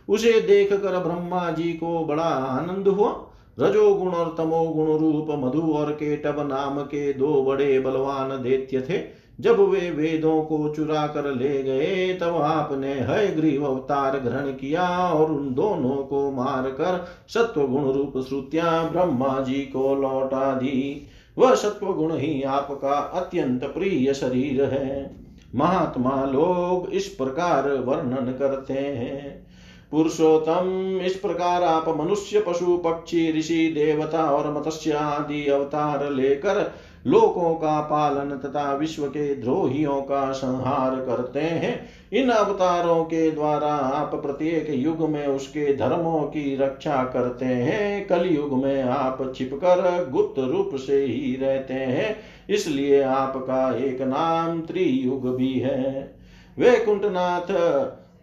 उसे 0.09 0.39
देख 0.41 0.73
कर 0.73 0.99
ब्रह्मा 0.99 1.49
जी 1.51 1.73
को 1.73 2.03
बड़ा 2.05 2.23
आनंद 2.23 2.87
हुआ। 2.87 3.24
रजोगुण 3.59 4.11
और 4.11 4.35
तमोगुण 4.37 4.97
रूप 4.97 5.27
मधु 5.29 5.73
और 5.73 5.91
केटब 5.91 6.47
नाम 6.47 6.81
के 6.81 7.13
दो 7.13 7.43
बड़े 7.43 7.79
बलवान 7.79 8.29
दैत्य 8.43 8.81
थे। 8.81 9.25
जब 9.41 9.59
वे 9.59 9.91
वेदों 9.91 10.41
को 10.41 10.69
चुरा 10.69 11.07
कर 11.07 11.35
ले 11.35 11.63
गए, 11.63 12.13
तब 12.13 12.35
आपने 12.35 12.93
हय 12.93 13.27
ग्रीव 13.27 13.65
अवतार 13.65 14.19
ग्रहण 14.19 14.51
किया 14.51 14.87
और 15.07 15.31
उन 15.31 15.53
दोनों 15.53 15.95
को 15.95 16.31
मार 16.31 16.69
कर 16.69 17.05
सत्व 17.27 17.67
गुण 17.67 17.91
रूप 17.91 18.13
श्रुतियाँ 18.29 18.91
ब्रह्मा 18.91 19.39
जी 19.39 19.53
को 19.53 19.95
लौटा 19.95 20.53
दी। 20.53 21.07
वह 21.37 21.55
सत्व 21.55 21.93
गुण 21.93 22.15
ही 22.15 22.41
आपका 22.43 22.93
अत्यंत 22.93 23.63
प्रिय 23.63 24.13
शरीर 24.13 24.63
है। 24.63 25.15
महात्मा 25.55 26.25
लोग 26.25 26.89
इस 26.89 27.07
प्रकार 27.07 27.69
वर्णन 27.69 28.35
करते 28.39 28.73
हैं। 28.73 29.45
पुरुषोत्तम। 29.91 30.99
इस 31.05 31.15
प्रकार 31.15 31.63
आप 31.63 31.89
मनुष्य, 31.97 32.39
पशु, 32.39 32.77
पक्षी, 32.77 33.37
ऋषि, 33.39 33.71
देवता 33.75 34.23
और 34.23 34.53
मत्स्य 34.53 34.91
आदि 34.91 35.47
अवतार 35.47 36.11
लेकर 36.11 36.71
लोकों 37.07 37.53
का 37.53 37.81
पालन 37.81 38.29
तथा 38.37 38.73
विश्व 38.73 39.05
के 39.07 39.35
द्रोहियों 39.35 40.01
का 40.01 40.31
संहार 40.31 40.95
करते 40.95 41.39
हैं। 41.39 41.89
इन 42.13 42.29
अवतारों 42.29 43.03
के 43.03 43.31
द्वारा 43.31 43.73
आप 43.73 44.15
प्रत्येक 44.15 44.67
युग 44.69 45.09
में 45.09 45.27
उसके 45.27 45.75
धर्मों 45.77 46.21
की 46.21 46.55
रक्षा 46.55 47.03
करते 47.03 47.45
हैं। 47.45 48.07
कल 48.07 48.25
युग 48.25 48.63
में 48.63 48.83
आप 48.83 49.33
छिपकर 49.35 50.09
गुप्त 50.11 50.39
रूप 50.39 50.71
से 50.75 51.03
ही 51.03 51.37
रहते 51.41 51.73
हैं। 51.73 52.15
इसलिए 52.49 53.01
आपका 53.01 53.77
एक 53.77 54.01
नाम 54.01 54.61
त्रियुग 54.61 55.35
भी 55.35 55.53
है। 55.53 56.15
वे 56.59 56.71
कुंठनाथ 56.71 57.53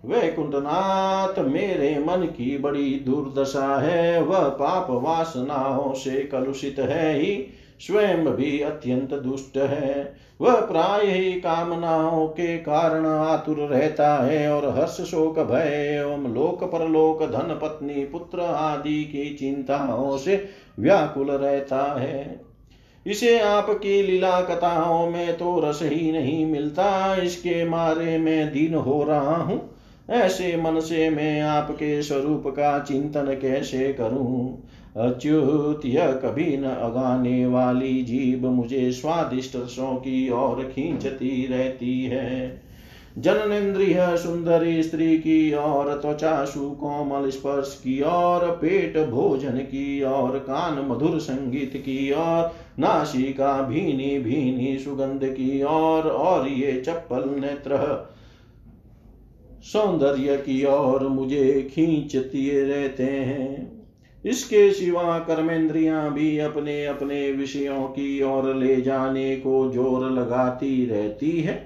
वैकुंठनाथ, 0.05 1.39
मेरे 1.39 1.99
मन 1.99 2.27
की 2.27 2.59
बड़ी 2.59 3.03
दुर्दशा 3.07 3.81
है। 3.81 4.23
वह 4.23 4.49
पाप 4.49 4.87
वासनाओं 4.91 5.93
से 5.95 6.11
कलुषित 6.11 6.79
है 6.79 7.15
ही, 7.15 7.47
स्वयं 7.81 8.25
भी 8.25 8.61
अत्यंत 8.61 9.15
दुष्ट 9.15 9.57
है। 9.57 10.15
वह 10.41 10.55
प्राय 10.55 11.07
ही 11.07 11.33
कामनाओं 11.33 12.27
के 12.27 12.59
कारण 12.59 13.07
आतुर 13.07 13.57
रहता 13.57 14.17
है 14.17 14.53
और 14.53 14.79
हर्ष, 14.79 15.01
शोक, 15.01 15.39
भय 15.39 15.97
एवं 15.99 16.35
लोक, 16.35 16.65
परलोक, 16.65 17.23
धन, 17.23 17.59
पत्नी, 17.63 18.05
पुत्र 18.05 18.41
आदि 18.41 19.05
की 19.05 19.37
चिंताओं 19.41 20.17
से 20.19 20.49
व्याकुल 20.79 21.31
रहता 21.31 22.01
है। 22.01 22.41
इसे 23.07 23.41
आपकी 23.41 24.03
लीला 24.03 24.41
कथाओं 24.41 25.11
में 25.11 25.37
तो 25.37 25.61
रस 25.61 25.81
ही 25.83 26.13
नहीं 26.13 26.47
मिलता। 26.47 27.17
इसके 27.17 27.65
मारे 27.65 28.19
में 28.19 28.53
दीन 28.53 28.75
हो 28.75 29.05
रहा 29.05 29.37
हूँ। 29.37 29.72
ऐसे 30.11 30.57
मन 30.57 30.81
से 30.81 31.11
मैं 31.11 31.41
आपके 31.41 32.03
स्वरूप 32.03 32.45
का 32.47 32.79
चिंतन 32.79 33.39
कैसे 33.43 33.93
करूँ? 33.93 34.69
अच्युत, 34.97 35.81
यह 35.85 36.13
कभी 36.13 36.57
न 36.57 36.65
अगाने 36.65 37.47
वाली 37.47 38.03
जीव 38.03 38.51
मुझे 38.51 38.93
स्वादिष्ट 38.93 39.57
रसों 39.57 39.95
की 39.95 40.31
ओर 40.31 40.65
खींचती 40.65 41.47
रहती 41.47 42.05
है। 42.05 42.63
जननेन्द्रिय 43.19 44.17
सुंदरी 44.17 44.83
स्त्री 44.83 45.19
की 45.19 45.53
और 45.53 46.01
त्वचा 46.01 46.45
सुकोमल 46.45 47.31
स्पर्श 47.31 47.81
की 47.85 48.01
और 48.01 48.51
पेट 48.51 49.09
भोजन 49.09 49.59
की 49.59 50.03
और 50.03 50.39
कान 50.39 50.87
मधुर 50.89 51.19
संगीत 51.19 51.73
की 51.77 52.11
और 52.11 52.55
नासिका 52.79 53.63
भीनी 53.63 54.19
भीनी 54.19 54.79
सुगंध 54.79 55.21
की 55.25 55.63
ओर 55.63 55.71
और 55.71 56.11
और 56.11 56.49
ये 56.49 56.81
चप्पल 56.81 57.41
नेत्र 57.41 57.73
सौंदर्य 59.63 60.37
की 60.37 60.65
ओर 60.65 61.07
मुझे 61.09 61.71
खींचती 61.73 62.49
रहते 62.63 63.03
हैं। 63.03 63.71
इसके 64.25 64.71
सिवा 64.71 65.19
कर्मेंद्रियाँ 65.19 66.13
भी 66.13 66.39
अपने 66.39 66.85
अपने 66.87 67.31
विषयों 67.33 67.83
की 67.85 68.23
ओर 68.23 68.55
ले 68.55 68.81
जाने 68.81 69.37
को 69.37 69.71
ज़ोर 69.73 70.11
लगाती 70.11 70.87
रहती 70.87 71.41
है। 71.41 71.61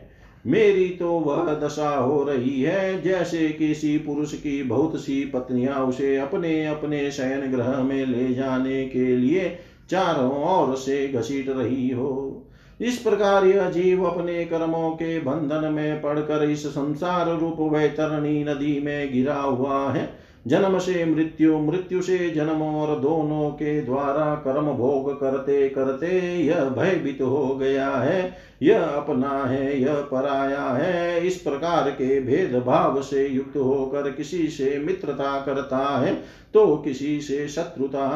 मेरी 0.45 0.89
तो 0.89 1.11
वह 1.11 1.53
दशा 1.55 1.89
हो 1.91 2.23
रही 2.23 2.61
है, 2.63 3.03
जैसे 3.03 3.49
किसी 3.49 3.97
पुरुष 3.99 4.35
की 4.35 4.63
बहुत 4.63 5.01
सी 5.01 5.25
पत्नियाँ 5.25 5.81
उसे 5.81 6.17
अपने 6.17 6.67
अपने 6.67 7.11
शयन 7.11 7.51
ग्रह 7.53 7.83
में 7.83 8.07
ले 8.07 8.33
जाने 8.35 8.85
के 8.85 9.17
लिए 9.17 9.49
चारों 9.91 10.31
ओर 10.45 10.75
से 10.77 11.07
घसीट 11.09 11.49
रही 11.49 11.91
हो। 11.91 12.43
इस 12.81 12.99
प्रकार 12.99 13.45
यह 13.47 13.71
जीव 13.71 14.05
अपने 14.05 14.45
कर्मों 14.45 14.91
के 14.91 15.19
बंधन 15.19 15.73
में 15.73 16.01
पड़कर 16.03 16.51
इस 16.51 16.67
संसार 16.67 17.29
रूप 17.39 17.57
वैतरणी 17.73 18.45
नदी 18.45 18.81
में 18.85 19.13
गिरा 19.13 19.35
हुआ 19.35 19.91
है। 19.93 20.09
जन्म 20.47 20.79
से 20.79 21.05
मृत्यु 21.05 21.59
मृत्यु 21.59 22.03
से 22.03 22.31
जन्म 22.31 22.63
और 22.63 23.01
दोनों 23.01 23.51
के 23.51 23.81
द्वारा 23.83 24.35
कर्म 24.35 24.67
भोग 24.73 25.21
करते 25.21 25.69
करते 25.69 26.09
यह 26.45 26.65
भयभीत 26.65 27.23
हो 27.23 27.55
गया 27.57 27.89
है। 27.89 28.35
यह 28.63 28.83
अपना 28.83 29.45
है, 29.45 29.81
यह 29.81 29.95
पराया 30.13 30.63
है। 30.63 31.27
इस 31.27 31.37
प्रकार 31.37 31.91
के 31.91 32.21
भेदभाव 32.21 33.01
से 33.03 33.27
युक्त 33.27 33.57
होकर 33.57 34.11
किसी 34.11 34.47
से 34.49 34.79
मित्रता 34.79 35.41
करता 35.41 35.79
है 35.99 36.15
तो 36.55 36.77
किसी 36.77 37.21
से 37.21 37.49
शत्रुता 37.49 38.07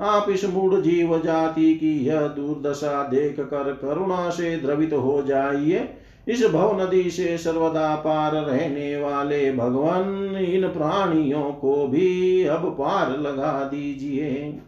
आप 0.00 0.30
इस 0.30 0.44
मूड 0.44 0.82
जीव 0.82 1.22
जाति 1.22 1.74
की 1.74 2.06
यह 2.06 2.20
दुर्दशा 2.20 3.02
देख 3.02 3.40
कर 3.40 3.78
करुणा 3.82 4.30
से 4.30 4.56
द्रवित 4.56 4.92
हो 4.92 5.22
जाइए। 5.22 5.88
इस 6.28 6.46
भव 6.46 6.82
नदी 6.82 7.10
से 7.10 7.38
सर्वदा 7.38 7.94
पार 7.94 8.32
रहने 8.32 8.96
वाले 8.96 9.52
भगवान, 9.52 10.36
इन 10.36 10.68
प्राणियों 10.68 11.52
को 11.52 11.88
भी 11.88 12.44
अब 12.44 12.76
पार 12.78 13.20
लगा 13.20 13.64
दीजिए। 13.64 14.58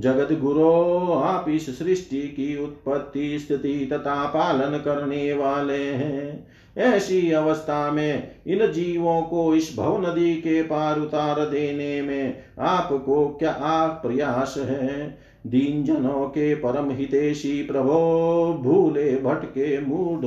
जगत 0.00 0.32
गुरो 0.32 1.12
आप 1.12 1.48
इस 1.48 1.78
सृष्टि 1.78 2.20
की 2.20 2.64
उत्पत्ति 2.64 3.38
स्थिति 3.38 3.88
तथा 3.92 4.24
पालन 4.24 4.78
करने 4.78 5.32
वाले 5.32 5.84
हैं। 5.84 6.46
ऐसी 6.78 7.30
अवस्था 7.30 7.92
में 7.92 8.30
इन 8.46 8.72
जीवों 8.72 9.22
को 9.22 9.54
इस 9.54 9.74
भव 9.78 10.10
नदी 10.10 10.34
के 10.34 10.62
पार 10.62 11.00
उतार 11.00 11.40
देने 11.40 12.02
में 12.02 12.36
आपको 12.60 13.28
क्या 13.28 13.52
आप 13.52 14.02
प्रयास 14.06 14.54
है? 14.58 15.18
दीन 15.46 15.84
जनों 15.84 16.28
के 16.28 16.54
परम 16.54 16.90
हितेशी 16.90 17.62
प्रभो, 17.62 18.60
भूले 18.62 19.16
भटके 19.16 19.80
मूड 19.80 20.26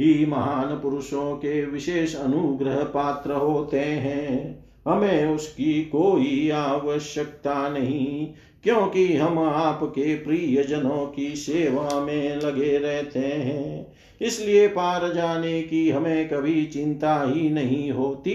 ही 0.00 0.26
महान 0.26 0.66
पुरुषों 0.66 1.36
के 1.36 1.64
विशेष 1.66 2.16
अनुग्रह 2.16 2.76
पात्र 2.76 3.32
होते 3.32 3.80
हैं। 3.80 4.64
हमें 4.88 5.34
उसकी 5.34 5.84
कोई 5.84 6.50
आवश्यकता 6.50 7.68
नहीं। 7.68 8.32
क्योंकि 8.64 9.16
हम 9.16 9.38
आपके 9.38 10.14
प्रिय 10.14 10.62
जनों 10.62 11.06
की 11.06 11.34
सेवा 11.36 12.00
में 12.00 12.36
लगे 12.36 12.76
रहते 12.78 13.18
हैं। 13.18 13.86
इसलिए 14.20 14.66
पार 14.68 15.12
जाने 15.12 15.60
की 15.62 15.88
हमें 15.90 16.28
कभी 16.28 16.64
चिंता 16.66 17.22
ही 17.26 17.48
नहीं 17.50 17.90
होती। 17.90 18.34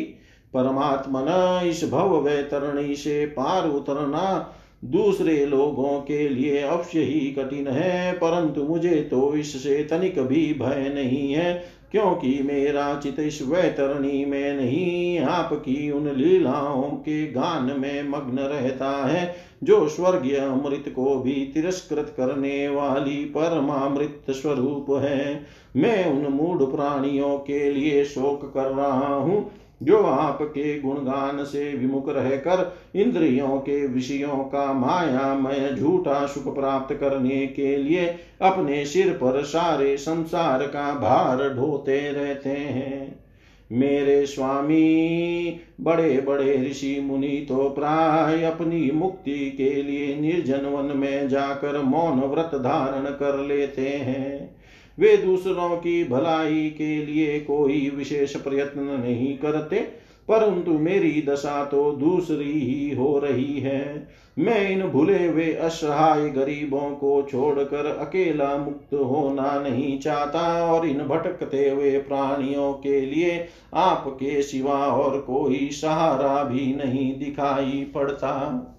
परमात्मा 0.54 1.24
न 1.24 1.68
इस 1.68 1.84
भव 1.92 2.16
वैतरणी 2.20 2.96
से 2.96 3.26
पार 3.26 3.68
उतरना 3.68 4.54
दूसरे 4.86 5.46
लोगों 5.46 6.00
के 6.02 6.28
लिए 6.30 6.62
अवश्य 6.62 7.00
ही 7.00 7.20
कठिन 7.32 7.68
है, 7.68 8.14
परंतु 8.14 8.64
मुझे 8.64 8.96
तो 9.12 9.36
इससे 9.36 9.84
तनिक 9.84 10.20
भी 10.20 10.46
भय 10.54 10.92
नहीं 10.96 11.32
है, 11.34 11.54
क्योंकि 11.92 12.40
मेरा 12.44 12.94
चित 13.00 13.20
इस 13.20 13.42
वैतरणी 13.42 14.26
में 14.26 14.56
नहीं, 14.56 15.20
आपकी 15.20 15.92
उन 15.92 16.10
लीलाओं 16.16 16.84
के 16.84 17.26
गान 17.28 17.74
में 17.80 18.10
मग्न 18.10 18.40
रहता 18.40 18.92
है। 19.06 19.36
जो 19.64 19.88
स्वर्गीय 19.88 20.36
अमृत 20.36 20.86
को 20.96 21.16
भी 21.16 21.34
तिरस्कृत 21.54 22.14
करने 22.18 22.70
वाली 22.70 23.26
परमामृत 23.26 24.26
स्वरूप 24.30 24.86
है, 25.04 25.46
मैं 25.76 26.06
उन 26.06 26.34
मूड 26.34 26.72
प्राणियों 26.72 27.38
के 27.38 27.72
लिए 27.72 28.04
शोक 28.06 28.52
कर 28.54 28.72
रहा 28.72 29.16
हूँ, 29.16 29.52
जो 29.84 30.04
आपके 30.04 30.80
गुणगान 30.80 31.44
से 31.44 31.74
विमुख 31.74 32.10
रहकर 32.10 32.76
इंद्रियों 32.96 33.58
के 33.58 33.88
विषयों 33.88 34.38
का 34.38 34.74
मायामय 34.74 35.76
झूठा 35.80 36.26
सुख 36.26 36.56
प्राप्त 36.56 36.96
करने 36.96 37.48
के 37.48 37.76
लिए 37.78 38.06
अपने 38.42 38.86
सिर 38.86 39.14
पर 39.14 39.44
सारे 39.44 39.98
संसार 39.98 40.64
का 40.64 40.94
भार 40.94 41.50
ढोते 41.50 42.00
रहते 42.12 42.50
हैं। 42.50 43.23
मेरे 43.72 44.26
स्वामी, 44.26 45.60
बड़े 45.82 46.20
बड़े 46.22 46.70
ऋषि 46.70 47.00
मुनि 47.04 47.46
तो 47.50 47.70
प्राय 47.70 48.44
अपनी 48.44 48.92
मुक्ति 48.92 49.54
के 49.58 49.70
लिए 49.84 50.16
निर्जन 50.16 50.66
वन 50.66 50.98
में 50.98 51.28
जाकर 51.30 51.82
मौन 51.82 52.20
व्रत 52.20 52.52
धारण 52.56 53.06
कर 53.06 53.38
लेते 53.38 53.88
हैं। 53.88 54.56
वे 55.00 55.16
दूसरों 55.18 55.76
की 55.78 56.04
भलाई 56.04 56.70
के 56.70 57.06
लिए 57.06 57.40
कोई 57.40 57.90
विशेष 57.96 58.36
प्रयत्न 58.36 58.82
नहीं 58.82 59.38
करते। 59.38 60.04
परंतु 60.30 60.72
मेरी 60.72 61.24
दशा 61.28 61.66
तो 61.66 61.92
दूसरी 61.92 62.52
ही 62.52 62.96
हो 62.96 63.20
रही 63.20 63.60
है। 63.60 64.08
मैं 64.40 64.70
इन 64.70 64.84
भूले 64.84 65.28
हुए 65.28 65.54
असहाय 65.54 66.30
गरीबों 66.30 66.90
को 66.92 67.28
छोड़कर 67.32 67.86
अकेला 67.86 68.58
मुक्त 68.58 68.94
होना 68.94 69.60
नहीं 69.60 70.00
चाहता 70.00 70.72
और 70.72 70.86
इन 70.86 70.98
भटकते 70.98 71.70
हुए 71.70 71.98
प्राणियों 71.98 72.74
के 72.74 73.02
लिए 73.02 73.48
आपके 73.74 74.42
सिवा 74.42 74.78
और 74.78 75.20
कोई 75.20 75.70
सहारा 75.72 76.44
भी 76.44 76.76
नहीं 76.76 77.20
दिखाई 77.20 77.92
पड़ता। 77.96 78.70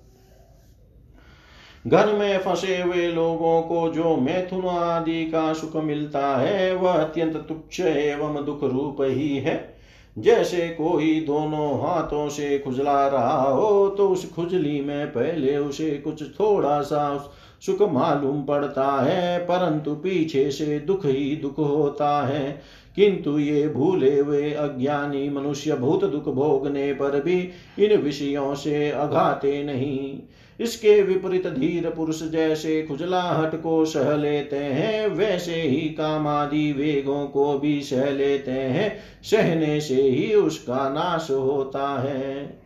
घर 1.86 2.12
में 2.12 2.38
फंसे 2.38 2.82
हुए 2.82 3.06
लोगों 3.08 3.62
को 3.62 3.88
जो 3.88 4.16
मैथुन 4.16 4.64
आदि 4.64 5.24
का 5.24 5.52
सुख 5.52 5.76
मिलता 5.76 6.36
है, 6.36 6.74
वह 6.74 6.92
अत्यंत 6.92 7.36
तुच्छ 7.36 7.80
एवं 7.80 8.44
दुख 8.44 8.64
रूप 8.64 8.96
ही 9.00 9.36
है। 9.36 9.73
जैसे 10.18 10.68
कोई 10.68 11.20
दोनों 11.20 11.70
हाथों 11.80 12.28
से 12.28 12.58
खुजला 12.58 13.06
रहा 13.08 13.42
हो 13.42 13.88
तो 13.88 14.08
उस 14.08 14.32
खुजली 14.34 14.80
में 14.80 15.06
पहले 15.06 15.56
उसे 15.56 15.90
कुछ 15.90 16.22
थोड़ा 16.40 16.80
सा 16.82 17.32
सुख 17.62 17.82
मालूम 17.82 18.42
पड़ता 18.42 18.90
है, 19.02 19.38
परंतु 19.38 19.94
पीछे 19.94 20.50
से 20.50 20.78
दुख 20.78 21.06
ही 21.06 21.36
दुख 21.36 21.58
होता 21.58 22.26
है। 22.26 22.62
किंतु 22.96 23.38
ये 23.38 23.68
भूले 23.68 24.18
हुए 24.18 24.50
अज्ञानी 24.50 25.28
मनुष्य 25.30 25.76
भूत 25.76 26.04
दुख 26.04 26.28
भोगने 26.28 26.92
पर 26.92 27.20
भी 27.22 27.40
इन 27.78 27.96
विषयों 27.96 28.54
से 28.54 28.90
अघाते 28.90 29.62
नहीं। 29.64 30.18
इसके 30.60 31.02
विपरीत 31.02 31.46
धीर 31.46 31.90
पुरुष 31.90 32.22
जैसे 32.22 32.82
खुजलाहट 32.82 33.62
को 33.62 33.84
सह 33.84 34.16
लेते 34.16 34.56
हैं, 34.56 35.08
वैसे 35.08 35.54
ही 35.54 35.80
कामादि 35.80 36.72
वेगों 36.72 37.26
को 37.26 37.58
भी 37.58 37.80
सह 37.80 38.10
लेते 38.10 38.50
हैं, 38.50 38.96
सहने 39.22 39.80
से 39.80 40.02
ही 40.02 40.34
उसका 40.34 40.88
नाश 40.88 41.28
होता 41.30 42.02
है। 42.02 42.58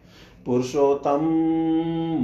पुरुषोत्तम 0.46 1.24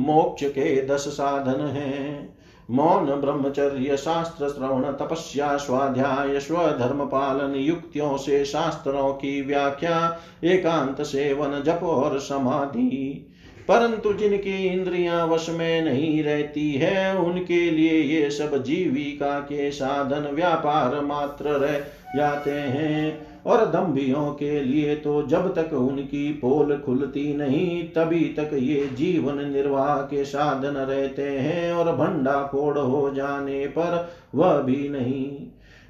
मोक्ष 0.07 0.45
के 0.45 0.87
दस 0.87 1.01
साधन 1.01 1.65
हैं। 1.65 2.35
मौन, 2.71 3.07
ब्रह्मचर्य, 3.07 3.97
शास्त्र, 3.97 4.49
श्रवण, 4.49 4.83
तपस्या, 4.83 5.57
स्वाध्याय, 5.57 6.41
स्वधर्म 6.41 7.05
पालन, 7.05 7.55
युक्तियों 7.55 8.17
से 8.17 8.45
शास्त्रों 8.45 9.13
की 9.13 9.43
व्याख्या, 9.43 10.19
एकांत 10.45 11.03
सेवन, 11.03 11.63
जप 11.63 11.81
और 11.83 12.19
समाधि। 12.19 13.31
परंतु 13.69 14.13
जिनकी 14.13 14.67
इंद्रियाँ 14.67 15.27
वश 15.27 15.49
में 15.51 15.83
नहीं 15.83 16.23
रहती 16.23 16.73
है, 16.73 17.19
उनके 17.19 17.71
लिए 17.71 18.01
ये 18.01 18.31
सब 18.31 18.63
जीविका 18.63 19.41
के 19.41 19.71
साधन 19.71 20.31
व्यापार 20.35 21.01
मात्र 21.01 21.45
रह 21.45 21.79
जाते 22.17 22.51
हैं। 22.51 23.27
और 23.47 23.65
दम्भियों 23.67 24.33
के 24.33 24.61
लिए 24.61 24.95
तो 24.97 25.23
जब 25.23 25.55
तक 25.55 25.73
उनकी 25.73 26.33
पोल 26.33 26.77
खुलती 26.77 27.37
नहीं, 27.37 27.83
तभी 27.83 28.25
तक 28.25 28.51
ये 28.55 28.91
जीवन 28.95 29.49
निर्वाह 29.49 29.97
के 29.97 30.25
साधन 30.25 30.77
रहते 30.77 31.23
हैं 31.23 31.73
और 31.73 31.97
भंडा 31.97 32.49
फोड़ 32.53 32.79
हो 32.79 33.11
जाने 33.11 33.67
पर 33.67 34.13
वह 34.35 34.59
भी 34.59 34.89
नहीं। 34.89 35.47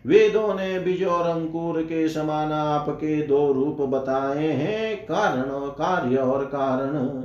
वेदों 0.06 0.54
ने 0.54 0.78
बीज 0.78 1.04
और 1.04 1.26
अंकुर 1.26 1.82
के 1.82 2.08
समान 2.08 2.52
आपके 2.52 3.22
दो 3.22 3.52
रूप 3.52 3.80
बताए 3.80 4.48
हैं, 4.48 4.96
कारण, 4.96 5.68
कार्य 5.68 6.16
और 6.16 6.44
कारण। 6.44 7.23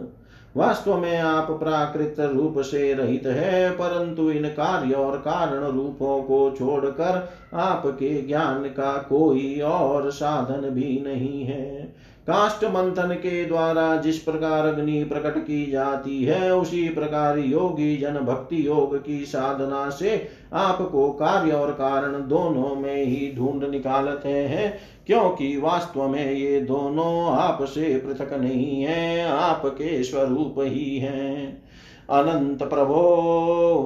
वास्तव 0.59 0.97
में 0.97 1.17
आप 1.17 1.51
प्राकृत 1.51 2.15
रूप 2.19 2.59
से 2.61 2.93
रहित 2.93 3.25
है, 3.25 3.69
परंतु 3.71 4.29
इन 4.31 4.47
कार्य 4.49 4.93
और 4.93 5.17
कारण 5.17 5.63
रूपों 5.67 6.21
को 6.23 6.49
छोड़कर 6.57 7.29
आपके 7.53 8.21
ज्ञान 8.21 8.63
का 8.69 8.91
कोई 9.09 9.59
और 9.59 10.09
साधन 10.11 10.69
भी 10.69 11.01
नहीं 11.05 11.43
है। 11.43 11.93
काष्ट 12.29 12.63
मंथन 12.63 13.13
के 13.13 13.45
द्वारा 13.45 13.95
जिस 13.95 14.17
प्रकार 14.17 14.65
अग्नि 14.65 15.03
प्रकट 15.03 15.37
की 15.37 15.71
जाती 15.71 16.23
है, 16.23 16.55
उसी 16.55 16.89
प्रकार 16.89 17.37
योगी 17.37 17.97
जन 17.97 18.13
भक्ति 18.13 18.67
योग 18.67 18.95
की 18.97 19.25
साधना 19.25 19.89
से 19.89 20.29
आपको 20.53 21.09
कार्य 21.11 21.51
और 21.51 21.71
कारण 21.71 22.27
दोनों 22.27 22.75
में 22.75 23.05
ही 23.05 23.31
ढूंढ 23.37 23.63
निकालते 23.63 24.29
हैं, 24.29 24.79
क्योंकि 25.07 25.57
वास्तव 25.57 26.07
में 26.07 26.31
ये 26.31 26.61
दोनों 26.61 27.37
आपसे 27.37 28.03
पृथक 28.05 28.33
नहीं 28.33 28.81
है, 28.83 29.27
आपके 29.27 30.03
स्वरूप 30.03 30.55
ही 30.59 30.97
हैं। 30.97 31.68
अनंत 32.09 32.63
प्रभो 32.63 33.01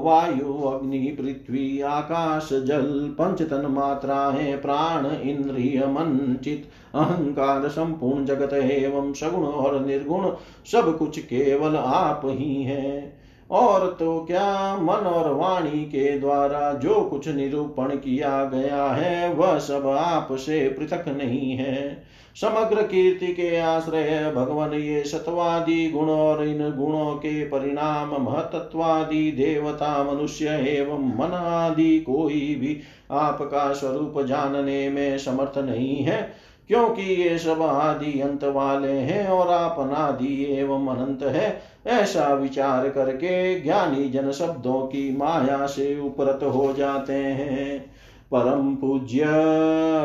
वायु, 0.06 0.54
अग्नि, 0.68 1.18
पृथ्वी, 1.20 1.82
आकाश, 1.82 2.50
जल, 2.54 3.16
पंचतन 3.20 3.66
मात्राएँ 3.70 4.58
प्राण, 4.58 5.22
इंद्रिय 5.22 5.86
मन 5.86 6.38
चित 6.44 6.70
अहंकार, 6.96 7.70
संपूर्ण 7.70 8.26
जगत 8.26 8.54
एवं 8.54 9.14
सगुण 9.14 9.44
और 9.44 9.86
निर्गुण, 9.86 10.32
सब 10.72 10.98
कुछ 10.98 11.20
केवल 11.20 11.76
आप 11.76 12.22
ही 12.26 12.64
हैं। 12.64 13.24
और 13.52 13.98
तो 14.00 14.20
क्या 14.20 14.78
मन 14.78 14.94
और 14.94 15.34
वाणी 15.34 15.86
के 15.86 16.20
द्वारा 16.20 16.74
जो 16.74 17.02
कुछ 17.02 17.28
निरूपण 17.28 17.90
किया 17.90 18.46
गया 18.46 18.86
है, 18.86 19.34
वह 19.34 19.60
सब 19.60 19.88
आप 19.88 20.28
से 20.32 20.70
पृथक 20.70 21.06
नहीं 21.08 21.52
है। 21.52 22.04
समग्र 22.36 22.82
कीर्ति 22.82 23.28
के 23.28 23.58
आश्रय 23.58 24.32
भगवान 24.36 24.74
ये 24.74 25.04
सत्वादि 25.04 25.90
गुण 25.90 26.10
और 26.10 26.44
इन 26.48 26.70
गुणों 26.72 27.14
के 27.16 27.44
परिणाम, 27.46 28.16
महतत्वादि 28.24 29.32
देवता, 29.32 30.04
मनुष्य 30.04 30.46
एवं 30.70 31.08
मन 31.18 31.34
आदि 31.34 32.00
कोई 32.00 32.56
भी 32.56 32.80
आपका 33.12 33.74
स्वरूप 33.74 34.22
जानने 34.22 34.90
में 34.90 35.18
समर्थ 35.18 35.58
नहीं 35.58 35.98
है, 35.98 36.22
क्योंकि 36.68 37.02
ये 37.02 37.38
सब 37.38 37.62
आदि 37.62 38.20
अंत 38.20 38.44
वाले 38.44 38.92
हैं 38.92 39.28
और 39.28 39.50
आप 39.50 39.80
अनादि 39.80 40.46
एवं 40.50 40.88
अनंत 40.88 41.24
है। 41.24 41.62
ऐसा 41.88 42.28
विचार 42.34 42.90
करके 42.90 43.60
ज्ञानी 43.60 44.10
जन 44.10 44.32
शब्दों 44.32 44.82
की 44.82 45.18
माया 45.18 45.66
से 45.66 46.00
उपरत 46.00 46.44
हो 46.44 46.74
जाते 46.74 47.14
हैं। 47.14 47.93
परम 48.36 48.76
पूज्य, 48.76 49.24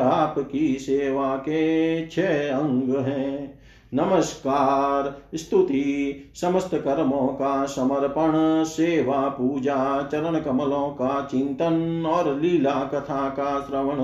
आपकी 0.04 0.78
सेवा 0.78 1.36
के 1.36 2.06
छह 2.06 2.50
अंग 2.50 2.96
हैं। 2.96 3.58
नमस्कार, 3.94 5.22
स्तुति, 5.34 6.30
समस्त 6.34 6.74
कर्मों 6.74 7.28
का 7.28 7.66
समर्पण, 7.66 8.64
सेवा, 8.64 9.28
पूजा, 9.28 10.02
चरण 10.12 10.40
कमलों 10.40 10.88
का 10.88 11.28
चिंतन 11.30 12.06
और 12.06 12.40
लीला 12.40 12.90
कथा 12.94 13.28
का 13.28 13.60
श्रवण। 13.60 13.96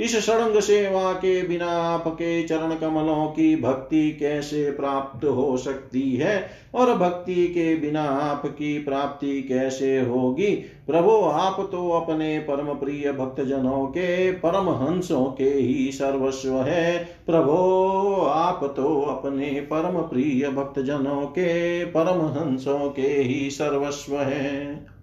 इस 0.00 0.26
सड़ंग 0.26 0.60
सेवा 0.60 1.12
के 1.12 1.48
बिना 1.48 1.66
आपके 1.66 2.42
चरण 2.42 2.74
कमलों 2.74 3.26
की 3.26 3.56
भक्ति 3.56 4.10
कैसे 4.10 4.70
प्राप्त 4.70 5.24
हो 5.24 5.56
सकती 5.56 6.16
है? 6.16 6.50
और 6.74 6.94
भक्ति 6.94 7.46
के 7.46 7.76
बिना 7.76 8.02
आपकी 8.02 8.78
प्राप्ति 8.78 9.42
कैसे 9.42 10.00
होगी? 10.00 10.50
प्रभु, 10.86 11.10
आप 11.10 11.68
तो 11.72 11.90
अपने 11.90 12.38
परम 12.38 12.74
प्रिय 12.74 13.12
भक्त 13.12 13.42
जनों 13.42 13.86
के, 13.86 14.32
परम 14.32 14.68
हंसों 14.70 15.24
के 15.24 15.44
ही 15.44 15.92
सर्वस्व 15.92 16.60
है। 16.62 17.08
प्रभो, 17.26 18.16
आप 18.26 18.74
तो 18.76 19.02
अपने 19.02 19.46
परम 19.46 20.02
प्रिय 20.02 20.48
भक्त 20.48 20.80
जनों 20.80 21.26
के, 21.26 21.84
परम 21.84 22.20
हंसों 22.26 22.90
के 22.90 23.02
ही 23.02 23.50
सर्वस्व 23.50 24.16
है। 24.16 24.95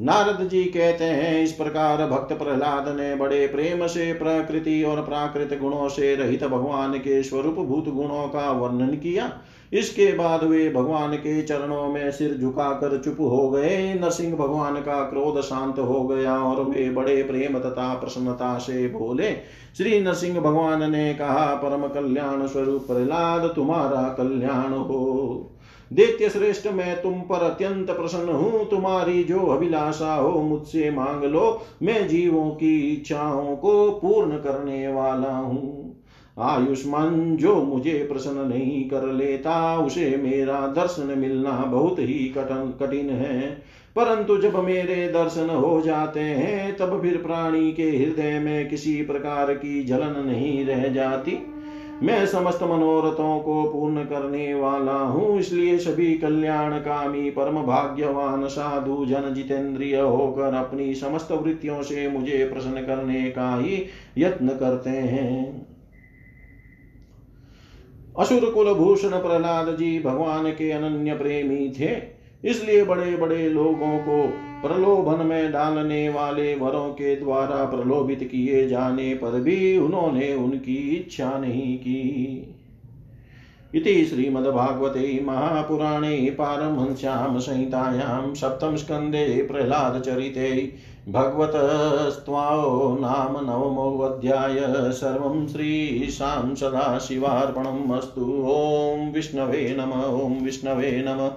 नारद 0.00 0.48
जी 0.48 0.64
कहते 0.64 1.04
हैं, 1.04 1.42
इस 1.42 1.52
प्रकार 1.52 2.06
भक्त 2.06 2.32
प्रहलाद 2.32 2.88
ने 2.88 3.14
बड़े 3.16 3.46
प्रेम 3.46 3.86
से 3.86 4.12
प्रकृति 4.12 4.82
और 4.82 5.02
प्राकृत 5.02 5.58
गुणों 5.60 5.88
से 5.88 6.14
रहित 6.16 6.44
भगवान 6.44 6.92
के 6.92 7.22
स्वरूप 7.22 7.54
भूत 7.54 7.88
गुणों 7.88 8.28
का 8.28 8.50
वर्णन 8.50 8.96
किया। 8.96 9.30
इसके 9.72 10.12
बाद 10.12 10.44
वे 10.44 10.68
भगवान 10.70 11.14
के 11.14 11.42
चरणों 11.42 11.86
में 11.88 12.10
सिर 12.10 12.36
झुकाकर 12.38 12.98
चुप 12.98 13.16
हो 13.20 13.50
गए। 13.50 13.94
नरसिंह 13.94 14.36
भगवान 14.36 14.74
का 14.74 15.00
क्रोध 15.02 15.40
शांत 15.40 15.78
हो 15.78 16.02
गया 16.04 16.36
और 16.38 16.64
वे 16.64 16.90
बड़े 16.90 17.22
प्रेम 17.22 17.58
तथा 17.58 17.94
प्रसन्नता 17.94 18.58
से 18.58 18.86
बोले, 18.88 19.30
श्री 19.76 20.00
नरसिंह 20.00 20.40
भगवान 20.40 20.90
ने 20.92 21.14
कहा, 21.14 21.54
परम 21.54 21.86
कल्याण 21.86 22.46
स्वरूप 22.46 22.86
प्रहलाद, 22.86 23.52
तुम्हारा 23.56 24.02
कल्याण 24.08 24.72
हो। 24.72 25.50
दैत्य 25.92 26.28
श्रेष्ठ 26.28 26.68
मैं 26.68 27.02
तुम 27.02 27.12
पर 27.12 27.42
अत्यंत 27.42 27.90
प्रसन्न 27.90 28.28
हूँ, 28.28 28.70
तुम्हारी 28.70 29.24
जो 29.24 29.40
अभिलाषा 29.40 30.14
हो, 30.14 30.42
मुझसे 30.42 30.90
मांग 30.90 31.24
लो। 31.24 31.62
मैं 31.82 32.08
जीवों 32.08 32.50
की 32.50 32.92
इच्छाओं 32.92 33.56
को 33.56 33.90
पूर्ण 33.90 34.30
करने 34.30 34.88
वाला 34.88 35.30
हूँ। 35.30 35.84
आयुष्मान 36.40 37.36
जो 37.36 37.54
मुझे 37.54 38.08
प्रसन्न 38.12 38.48
नहीं 38.48 38.88
कर 38.88 39.02
लेता, 39.02 39.78
उसे 39.78 40.16
मेरा 40.16 40.60
दर्शन 40.66 41.18
मिलना 41.18 41.50
बहुत 41.50 41.98
ही 41.98 42.32
कठिन 42.38 42.74
कठिन 42.80 43.10
है। 43.10 43.62
परंतु 43.96 44.36
जब 44.36 44.64
मेरे 44.64 45.08
दर्शन 45.08 45.50
हो 45.50 45.80
जाते 45.80 46.20
हैं, 46.20 46.76
तब 46.76 47.02
फिर 47.02 47.16
प्राणी 47.16 47.72
के 47.72 47.82
हृदय 47.82 48.38
में 48.38 48.68
किसी 48.68 49.02
प्रकार 49.02 49.54
की 49.54 49.84
जलन 49.84 50.24
नहीं 50.26 50.66
रह 50.66 50.88
जाती। 50.88 51.53
मैं 52.02 52.24
समस्त 52.26 52.62
मनोरथों 52.62 53.38
को 53.40 53.62
पूर्ण 53.64 54.04
करने 54.04 54.52
वाला 54.54 54.92
हूँ, 54.92 55.38
इसलिए 55.38 55.78
सभी 55.78 56.12
कल्याणकामी 56.14 57.30
परम 57.30 57.60
भाग्यवान 57.62 58.46
साधु, 58.46 59.04
जन, 59.06 59.32
जितेंद्रिय 59.34 59.96
होकर 59.96 60.54
अपनी 60.54 60.94
समस्त 60.94 61.32
वृत्तियों 61.32 61.82
से 61.82 62.08
मुझे 62.08 62.44
प्रसन्न 62.44 62.82
करने 62.82 63.22
का 63.30 63.54
ही 63.56 63.82
यत्न 64.18 64.56
करते 64.56 64.90
हैं। 64.90 65.66
असुर 68.18 68.50
कुल 68.50 68.72
भूषण 68.74 69.10
प्रहलाद 69.10 69.74
जी 69.76 69.98
भगवान 70.00 70.50
के 70.50 70.70
अनन्य 70.70 71.14
प्रेमी 71.14 71.72
थे, 71.80 71.90
इसलिए 72.44 72.84
बड़े 72.84 73.16
बड़े 73.16 73.48
लोगों 73.48 73.98
को 73.98 74.22
प्रलोभन 74.64 75.26
में 75.26 75.52
डालने 75.52 76.08
वाले 76.08 76.54
वरों 76.54 76.88
के 76.90 77.16
द्वारा 77.16 77.64
प्रलोभित 77.64 78.28
किए 78.32 78.68
जाने 78.68 79.14
पर 79.14 79.40
भी 79.40 79.78
उन्होंने 79.78 80.34
उनकी 80.34 80.76
इच्छा 80.96 81.38
नहीं 81.38 81.78
की। 81.78 82.02
इति 83.74 84.04
श्रीमद्भागवते 84.04 85.20
महापुराणे 85.24 86.16
पारमहंस्यां 86.38 87.40
संहितायां 87.40 88.34
सप्तमस्कन्धे 88.34 89.48
प्रह्लादचरिते 89.50 90.72
भगवतस्त्वाओ 91.08 92.98
नाम 92.98 93.32
नवमोऽध्याय 93.44 94.60
सर्वं 94.92 95.46
श्रीशां 95.46 96.54
सदाशिवार्पणम् 96.54 97.92
अस्तु। 97.92 98.44
ॐ 98.48 99.12
विष्णवे 99.12 99.76
नम, 99.80 99.90
ॐ 100.20 100.44
विष्णवे 100.44 101.04
नम, 101.08 101.30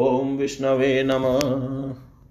ॐ 0.00 0.36
विष्णवे 0.36 1.02
नमः। 1.02 1.94